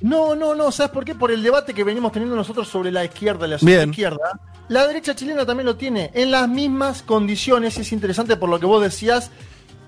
No, 0.02 0.34
no, 0.34 0.54
no, 0.54 0.72
¿sabes 0.72 0.92
por 0.92 1.04
qué? 1.04 1.14
Por 1.14 1.30
el 1.30 1.42
debate 1.42 1.74
que 1.74 1.84
venimos 1.84 2.10
teniendo 2.12 2.34
nosotros 2.36 2.66
sobre 2.68 2.90
la 2.90 3.04
izquierda 3.04 3.46
y 3.46 3.50
la 3.50 3.56
izquierda. 3.84 4.40
La 4.68 4.86
derecha 4.86 5.14
chilena 5.14 5.44
también 5.44 5.66
lo 5.66 5.76
tiene, 5.76 6.10
en 6.14 6.30
las 6.30 6.48
mismas 6.48 7.02
condiciones, 7.02 7.76
y 7.76 7.80
es 7.82 7.92
interesante 7.92 8.36
por 8.36 8.48
lo 8.48 8.58
que 8.58 8.66
vos 8.66 8.82
decías 8.82 9.30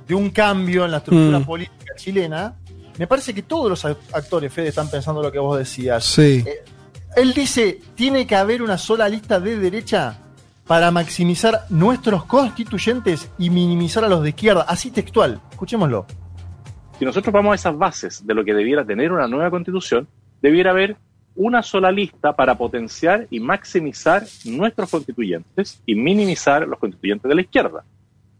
de 0.06 0.14
un 0.14 0.30
cambio 0.30 0.84
en 0.84 0.90
la 0.90 0.98
estructura 0.98 1.38
Mm. 1.38 1.44
política 1.46 1.94
chilena. 1.96 2.54
Me 2.98 3.06
parece 3.06 3.32
que 3.32 3.42
todos 3.42 3.70
los 3.70 3.84
act- 3.84 3.96
actores, 4.12 4.52
Fede, 4.52 4.68
están 4.68 4.90
pensando 4.90 5.22
lo 5.22 5.32
que 5.32 5.38
vos 5.38 5.56
decías. 5.56 6.04
Sí. 6.04 6.44
Eh, 6.46 6.62
él 7.16 7.32
dice, 7.32 7.80
tiene 7.94 8.26
que 8.26 8.36
haber 8.36 8.60
una 8.62 8.76
sola 8.76 9.08
lista 9.08 9.40
de 9.40 9.56
derecha 9.58 10.18
para 10.66 10.90
maximizar 10.90 11.64
nuestros 11.70 12.24
constituyentes 12.24 13.28
y 13.38 13.48
minimizar 13.50 14.04
a 14.04 14.08
los 14.08 14.22
de 14.22 14.30
izquierda. 14.30 14.62
Así 14.68 14.90
textual. 14.90 15.40
Escuchémoslo. 15.52 16.06
Si 16.98 17.04
nosotros 17.04 17.32
vamos 17.32 17.52
a 17.52 17.54
esas 17.56 17.76
bases 17.76 18.26
de 18.26 18.34
lo 18.34 18.44
que 18.44 18.54
debiera 18.54 18.84
tener 18.84 19.12
una 19.12 19.26
nueva 19.26 19.50
constitución, 19.50 20.06
debiera 20.40 20.70
haber 20.70 20.96
una 21.34 21.62
sola 21.62 21.90
lista 21.90 22.34
para 22.34 22.56
potenciar 22.56 23.26
y 23.30 23.40
maximizar 23.40 24.24
nuestros 24.44 24.90
constituyentes 24.90 25.82
y 25.86 25.94
minimizar 25.94 26.66
los 26.68 26.78
constituyentes 26.78 27.28
de 27.28 27.34
la 27.34 27.40
izquierda. 27.40 27.84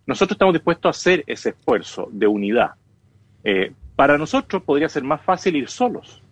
Nosotros 0.06 0.34
estamos 0.34 0.54
dispuestos 0.54 0.88
a 0.88 0.98
hacer 0.98 1.24
ese 1.26 1.50
esfuerzo 1.50 2.08
de 2.12 2.26
unidad. 2.26 2.72
Eh, 3.44 3.72
para 3.96 4.18
nosotros 4.18 4.62
podría 4.62 4.88
ser 4.88 5.04
más 5.04 5.22
fácil 5.22 5.56
ir 5.56 5.68
solos 5.68 6.22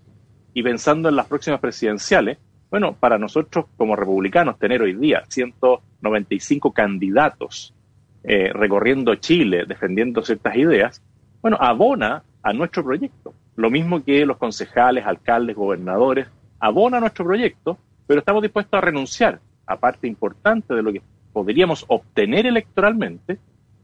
y 0.53 0.63
pensando 0.63 1.09
en 1.09 1.17
las 1.17 1.27
próximas 1.27 1.61
presidenciales, 1.61 2.39
bueno, 2.71 2.95
para 2.99 3.19
nosotros 3.19 3.67
como 3.77 3.97
republicanos 3.97 4.59
tener 4.59 4.83
hoy 4.83 4.95
día 4.95 5.25
195 5.29 6.73
candidatos 6.73 7.75
eh, 8.23 8.53
recorriendo 8.53 9.15
Chile 9.15 9.65
defendiendo 9.67 10.23
ciertas 10.23 10.55
ideas, 10.57 11.03
bueno, 11.43 11.57
abona 11.61 12.23
a 12.43 12.53
nuestro 12.53 12.85
proyecto. 12.85 13.35
Lo 13.57 13.71
mismo 13.71 14.03
que 14.03 14.25
los 14.25 14.37
concejales, 14.39 15.05
alcaldes, 15.07 15.57
gobernadores, 15.57 16.27
abona 16.59 16.99
a 16.99 17.01
nuestro 17.01 17.25
proyecto, 17.25 17.79
pero 18.07 18.21
estamos 18.21 18.43
dispuestos 18.43 18.77
a 18.77 18.81
renunciar 18.81 19.41
a 19.67 19.77
parte 19.77 20.07
importante 20.07 20.75
de 20.75 20.83
lo 20.83 20.93
que 20.93 21.03
podríamos 21.33 21.85
obtener 21.89 22.47
electoralmente 22.47 23.39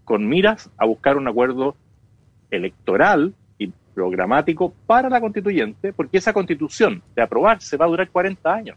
con 0.05 0.27
miras 0.29 0.71
a 0.79 0.87
buscar 0.87 1.17
un 1.17 1.29
acuerdo 1.29 1.77
electoral 2.51 3.35
y 3.59 3.73
programático 3.95 4.73
para 4.87 5.09
la 5.09 5.21
constituyente, 5.21 5.93
porque 5.93 6.19
esa 6.19 6.33
constitución 6.33 7.03
de 7.15 7.23
aprobarse 7.23 7.77
va 7.77 7.87
a 7.87 7.89
durar 7.89 8.09
40 8.11 8.53
años. 8.55 8.77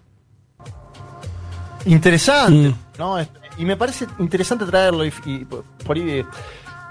Interesante, 1.86 2.70
Mm. 2.70 2.76
¿no? 2.98 3.18
Este, 3.20 3.40
Y 3.58 3.66
me 3.66 3.76
parece 3.76 4.06
interesante 4.20 4.66
traerlo 4.66 5.06
y, 5.06 5.12
y 5.26 5.46
por 5.46 5.64
por 5.86 5.98
ahí, 5.98 6.10
eh, 6.10 6.26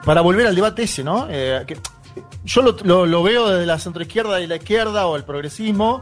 para 0.09 0.23
volver 0.23 0.47
al 0.47 0.55
debate 0.55 0.85
ese, 0.85 1.05
¿no? 1.05 1.27
Eh, 1.29 1.66
yo 2.42 2.62
lo 2.62 3.23
veo 3.23 3.51
desde 3.51 3.66
la 3.66 3.79
centroizquierda 3.79 4.40
y 4.40 4.47
la 4.47 4.57
izquierda 4.57 5.07
o 5.07 5.16
el 5.16 5.25
progresismo. 5.25 6.01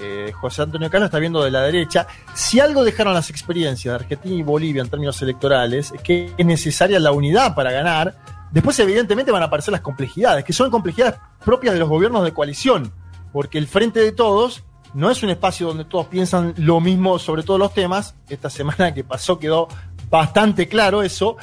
eh, 0.00 0.32
José 0.34 0.62
Antonio 0.62 0.90
Cano 0.90 1.04
está 1.04 1.20
viendo 1.20 1.44
de 1.44 1.52
la 1.52 1.62
derecha. 1.62 2.08
Si 2.34 2.58
algo 2.58 2.82
dejaron 2.82 3.14
las 3.14 3.30
experiencias 3.30 3.92
de 3.92 4.04
Argentina 4.04 4.34
y 4.34 4.42
Bolivia 4.42 4.82
en 4.82 4.90
términos 4.90 5.22
electorales, 5.22 5.92
es 5.94 6.02
que 6.02 6.32
es 6.36 6.44
necesaria 6.44 6.98
la 6.98 7.12
unidad 7.12 7.54
para 7.54 7.70
ganar. 7.70 8.16
Después, 8.50 8.76
evidentemente, 8.80 9.30
van 9.30 9.42
a 9.42 9.46
aparecer 9.46 9.70
las 9.70 9.80
complejidades, 9.80 10.44
que 10.44 10.52
son 10.52 10.68
complejidades 10.68 11.14
propias 11.44 11.74
de 11.74 11.78
los 11.78 11.88
gobiernos 11.88 12.24
de 12.24 12.32
coalición, 12.32 12.92
porque 13.32 13.58
el 13.58 13.68
Frente 13.68 14.00
de 14.00 14.10
Todos 14.10 14.64
no 14.92 15.08
es 15.08 15.22
un 15.22 15.30
espacio 15.30 15.68
donde 15.68 15.84
todos 15.84 16.08
piensan 16.08 16.52
lo 16.56 16.80
mismo 16.80 17.20
sobre 17.20 17.44
todos 17.44 17.60
los 17.60 17.72
temas. 17.72 18.16
Esta 18.28 18.50
semana 18.50 18.92
que 18.92 19.04
pasó 19.04 19.38
quedó 19.38 19.68
bastante 20.10 20.66
claro 20.66 21.04
eso. 21.04 21.36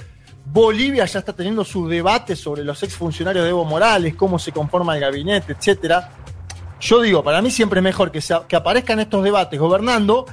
Bolivia 0.45 1.05
ya 1.05 1.19
está 1.19 1.33
teniendo 1.33 1.63
sus 1.63 1.89
debates 1.89 2.39
sobre 2.39 2.63
los 2.63 2.81
exfuncionarios 2.83 3.43
de 3.43 3.49
Evo 3.51 3.65
Morales, 3.65 4.15
cómo 4.15 4.37
se 4.37 4.51
conforma 4.51 4.95
el 4.95 5.01
gabinete, 5.01 5.53
etcétera. 5.53 6.11
Yo 6.79 7.01
digo, 7.01 7.23
para 7.23 7.41
mí 7.41 7.49
siempre 7.49 7.79
es 7.79 7.83
mejor 7.83 8.11
que, 8.11 8.21
sea- 8.21 8.43
que 8.47 8.55
aparezcan 8.55 8.99
estos 8.99 9.23
debates 9.23 9.57
gobernando 9.59 10.25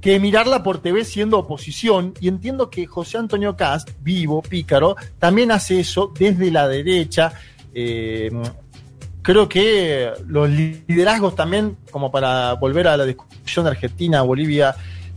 que 0.00 0.18
mirarla 0.20 0.62
por 0.62 0.78
TV 0.78 1.04
siendo 1.04 1.38
oposición. 1.38 2.12
Y 2.20 2.28
entiendo 2.28 2.70
que 2.70 2.86
José 2.86 3.18
Antonio 3.18 3.56
Cast, 3.56 3.90
vivo, 4.00 4.42
pícaro, 4.42 4.96
también 5.18 5.50
hace 5.52 5.80
eso 5.80 6.12
desde 6.18 6.50
la 6.50 6.68
derecha. 6.68 7.32
Eh, 7.72 8.30
creo 9.22 9.48
que 9.48 10.10
los 10.26 10.48
liderazgos 10.50 11.34
también, 11.34 11.76
como 11.90 12.10
para 12.10 12.52
volver 12.54 12.88
a 12.88 12.96
la 12.96 13.04
discusión 13.04 13.64
de 13.64 13.70
Argentina, 13.72 14.22
Bolivia 14.22 14.74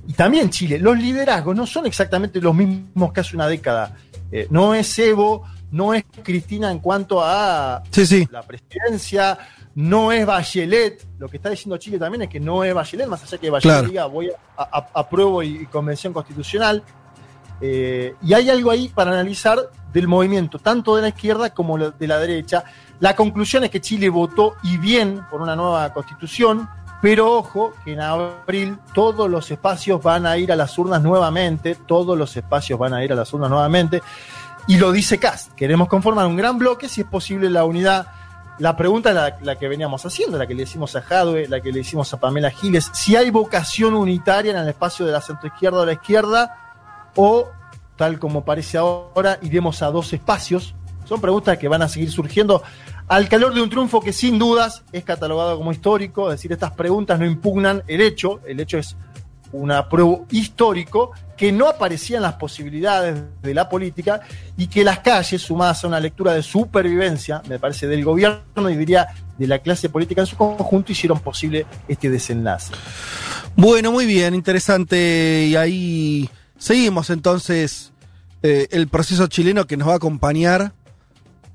y 0.09 0.13
también 0.13 0.49
Chile, 0.49 0.79
los 0.79 0.97
liderazgos 0.97 1.55
no 1.55 1.67
son 1.67 1.85
exactamente 1.85 2.41
los 2.41 2.55
mismos 2.55 3.13
que 3.13 3.19
hace 3.19 3.35
una 3.35 3.45
década. 3.47 3.95
Eh, 4.31 4.47
no 4.49 4.73
es 4.73 4.97
Evo, 4.97 5.43
no 5.71 5.93
es 5.93 6.03
Cristina 6.23 6.71
en 6.71 6.79
cuanto 6.79 7.21
a 7.23 7.83
Sí, 7.91 8.07
sí. 8.07 8.27
la 8.31 8.41
presidencia, 8.41 9.37
no 9.75 10.11
es 10.11 10.25
Bachelet. 10.25 11.05
Lo 11.19 11.27
que 11.29 11.37
está 11.37 11.51
diciendo 11.51 11.77
Chile 11.77 11.99
también 11.99 12.23
es 12.23 12.29
que 12.29 12.39
no 12.39 12.63
es 12.63 12.73
Bachelet, 12.73 13.07
más 13.07 13.21
allá 13.21 13.37
que 13.37 13.51
Bachelet 13.51 13.75
Claro. 13.75 13.87
diga 13.87 14.05
voy 14.07 14.31
a, 14.57 14.65
apruebo 14.95 15.43
y, 15.43 15.57
y 15.61 15.65
convención 15.67 16.11
constitucional. 16.11 16.81
Eh, 17.61 18.15
y 18.23 18.33
hay 18.33 18.49
algo 18.49 18.71
ahí 18.71 18.89
para 18.89 19.11
analizar 19.11 19.59
del 19.93 20.07
movimiento, 20.07 20.57
tanto 20.59 20.95
de 20.95 21.01
la 21.03 21.09
izquierda 21.09 21.53
como 21.53 21.77
de 21.77 22.07
la 22.07 22.17
derecha. 22.17 22.63
La 22.99 23.15
conclusión 23.15 23.63
es 23.63 23.69
que 23.69 23.79
Chile 23.81 24.09
votó 24.09 24.55
y 24.63 24.77
bien 24.77 25.21
por 25.29 25.41
una 25.41 25.55
nueva 25.55 25.91
constitución, 25.93 26.67
pero 27.01 27.33
ojo 27.33 27.73
que 27.83 27.93
en 27.93 28.01
abril 28.01 28.77
todos 28.93 29.29
los 29.29 29.49
espacios 29.51 30.01
van 30.03 30.25
a 30.25 30.37
ir 30.37 30.51
a 30.51 30.55
las 30.55 30.77
urnas 30.77 31.01
nuevamente, 31.01 31.75
todos 31.75 32.17
los 32.17 32.35
espacios 32.35 32.77
van 32.77 32.93
a 32.93 33.03
ir 33.03 33.13
a 33.13 33.15
las 33.15 33.33
urnas 33.33 33.49
nuevamente. 33.49 34.01
Y 34.67 34.77
lo 34.77 34.91
dice 34.91 35.17
Cast, 35.17 35.53
queremos 35.53 35.87
conformar 35.87 36.27
un 36.27 36.35
gran 36.35 36.57
bloque 36.57 36.89
si 36.89 37.01
es 37.01 37.07
posible 37.07 37.49
la 37.49 37.63
unidad. 37.63 38.07
La 38.59 38.75
pregunta 38.75 39.09
es 39.09 39.45
la, 39.45 39.55
que 39.55 39.69
veníamos 39.69 40.05
haciendo, 40.05 40.37
la 40.37 40.45
que 40.45 40.53
le 40.53 40.63
hicimos 40.63 40.93
a 40.97 41.01
Jadwe, 41.01 41.47
la 41.47 41.61
que 41.61 41.71
le 41.71 41.79
hicimos 41.79 42.13
a 42.13 42.19
Pamela 42.19 42.51
Giles, 42.51 42.91
si 42.93 43.15
hay 43.15 43.29
vocación 43.29 43.93
unitaria 43.93 44.51
en 44.51 44.57
el 44.57 44.67
espacio 44.67 45.05
de 45.05 45.13
la 45.13 45.21
centroizquierda 45.21 45.79
o 45.79 45.85
la 45.85 45.93
izquierda, 45.93 46.57
o 47.15 47.47
tal 47.95 48.19
como 48.19 48.43
parece 48.43 48.77
ahora, 48.77 49.39
iremos 49.41 49.81
a 49.81 49.91
dos 49.91 50.11
espacios. 50.11 50.75
Son 51.05 51.21
preguntas 51.21 51.57
que 51.57 51.69
van 51.69 51.81
a 51.81 51.87
seguir 51.87 52.11
surgiendo 52.11 52.61
al 53.09 53.27
calor 53.27 53.53
de 53.53 53.61
un 53.61 53.69
triunfo 53.69 53.99
que 53.99 54.13
sin 54.13 54.39
dudas 54.39 54.83
es 54.91 55.03
catalogado 55.03 55.57
como 55.57 55.71
histórico, 55.71 56.29
es 56.31 56.37
decir, 56.37 56.51
estas 56.51 56.71
preguntas 56.71 57.19
no 57.19 57.25
impugnan 57.25 57.83
el 57.87 58.01
hecho, 58.01 58.39
el 58.47 58.59
hecho 58.59 58.77
es 58.77 58.95
un 59.51 59.71
apruebo 59.71 60.27
histórico 60.29 61.11
que 61.35 61.51
no 61.51 61.67
aparecían 61.67 62.21
las 62.21 62.33
posibilidades 62.33 63.19
de 63.41 63.53
la 63.53 63.67
política 63.67 64.21
y 64.57 64.67
que 64.67 64.83
las 64.83 64.99
calles, 64.99 65.41
sumadas 65.41 65.83
a 65.83 65.87
una 65.87 65.99
lectura 65.99 66.33
de 66.33 66.43
supervivencia, 66.43 67.41
me 67.49 67.57
parece, 67.57 67.87
del 67.87 68.03
gobierno 68.03 68.69
y 68.69 68.75
diría 68.75 69.07
de 69.37 69.47
la 69.47 69.59
clase 69.59 69.89
política 69.89 70.21
en 70.21 70.27
su 70.27 70.35
conjunto, 70.35 70.91
hicieron 70.91 71.19
posible 71.19 71.65
este 71.87 72.09
desenlace. 72.09 72.73
Bueno, 73.55 73.91
muy 73.91 74.05
bien, 74.05 74.35
interesante. 74.35 75.47
Y 75.47 75.55
ahí 75.55 76.29
seguimos 76.57 77.09
entonces 77.09 77.91
eh, 78.43 78.67
el 78.71 78.87
proceso 78.87 79.27
chileno 79.27 79.65
que 79.65 79.77
nos 79.77 79.87
va 79.87 79.93
a 79.93 79.97
acompañar, 79.97 80.73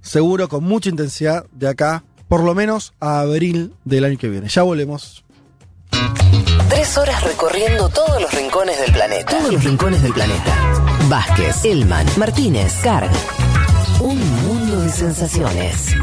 seguro, 0.05 0.49
con 0.49 0.63
mucha 0.63 0.91
intensidad 0.91 1.47
de 1.51 1.69
acá, 1.69 2.05
por 2.29 2.45
lo 2.45 2.55
menos 2.55 2.95
a 3.01 3.21
abril 3.21 3.75
del 3.85 4.05
año 4.05 4.19
que 4.19 4.29
viene. 4.29 4.49
Ya 4.49 4.63
volvemos. 4.63 5.25
Tres 6.69 6.97
horas 6.99 7.23
recorriendo 7.25 7.89
todos 7.89 8.21
los 8.21 8.33
rincones 8.33 8.79
del 8.81 8.93
planeta. 8.93 9.37
Todos 9.37 9.53
los 9.53 9.65
rincones 9.65 10.03
del 10.03 10.13
planeta. 10.13 10.83
Vázquez, 11.09 11.65
Elman, 11.65 12.07
Martínez, 12.17 12.75
Carg. 12.83 13.11
Un 14.01 14.19
mundo 14.43 14.81
de 14.81 14.91
sensaciones. 14.91 15.95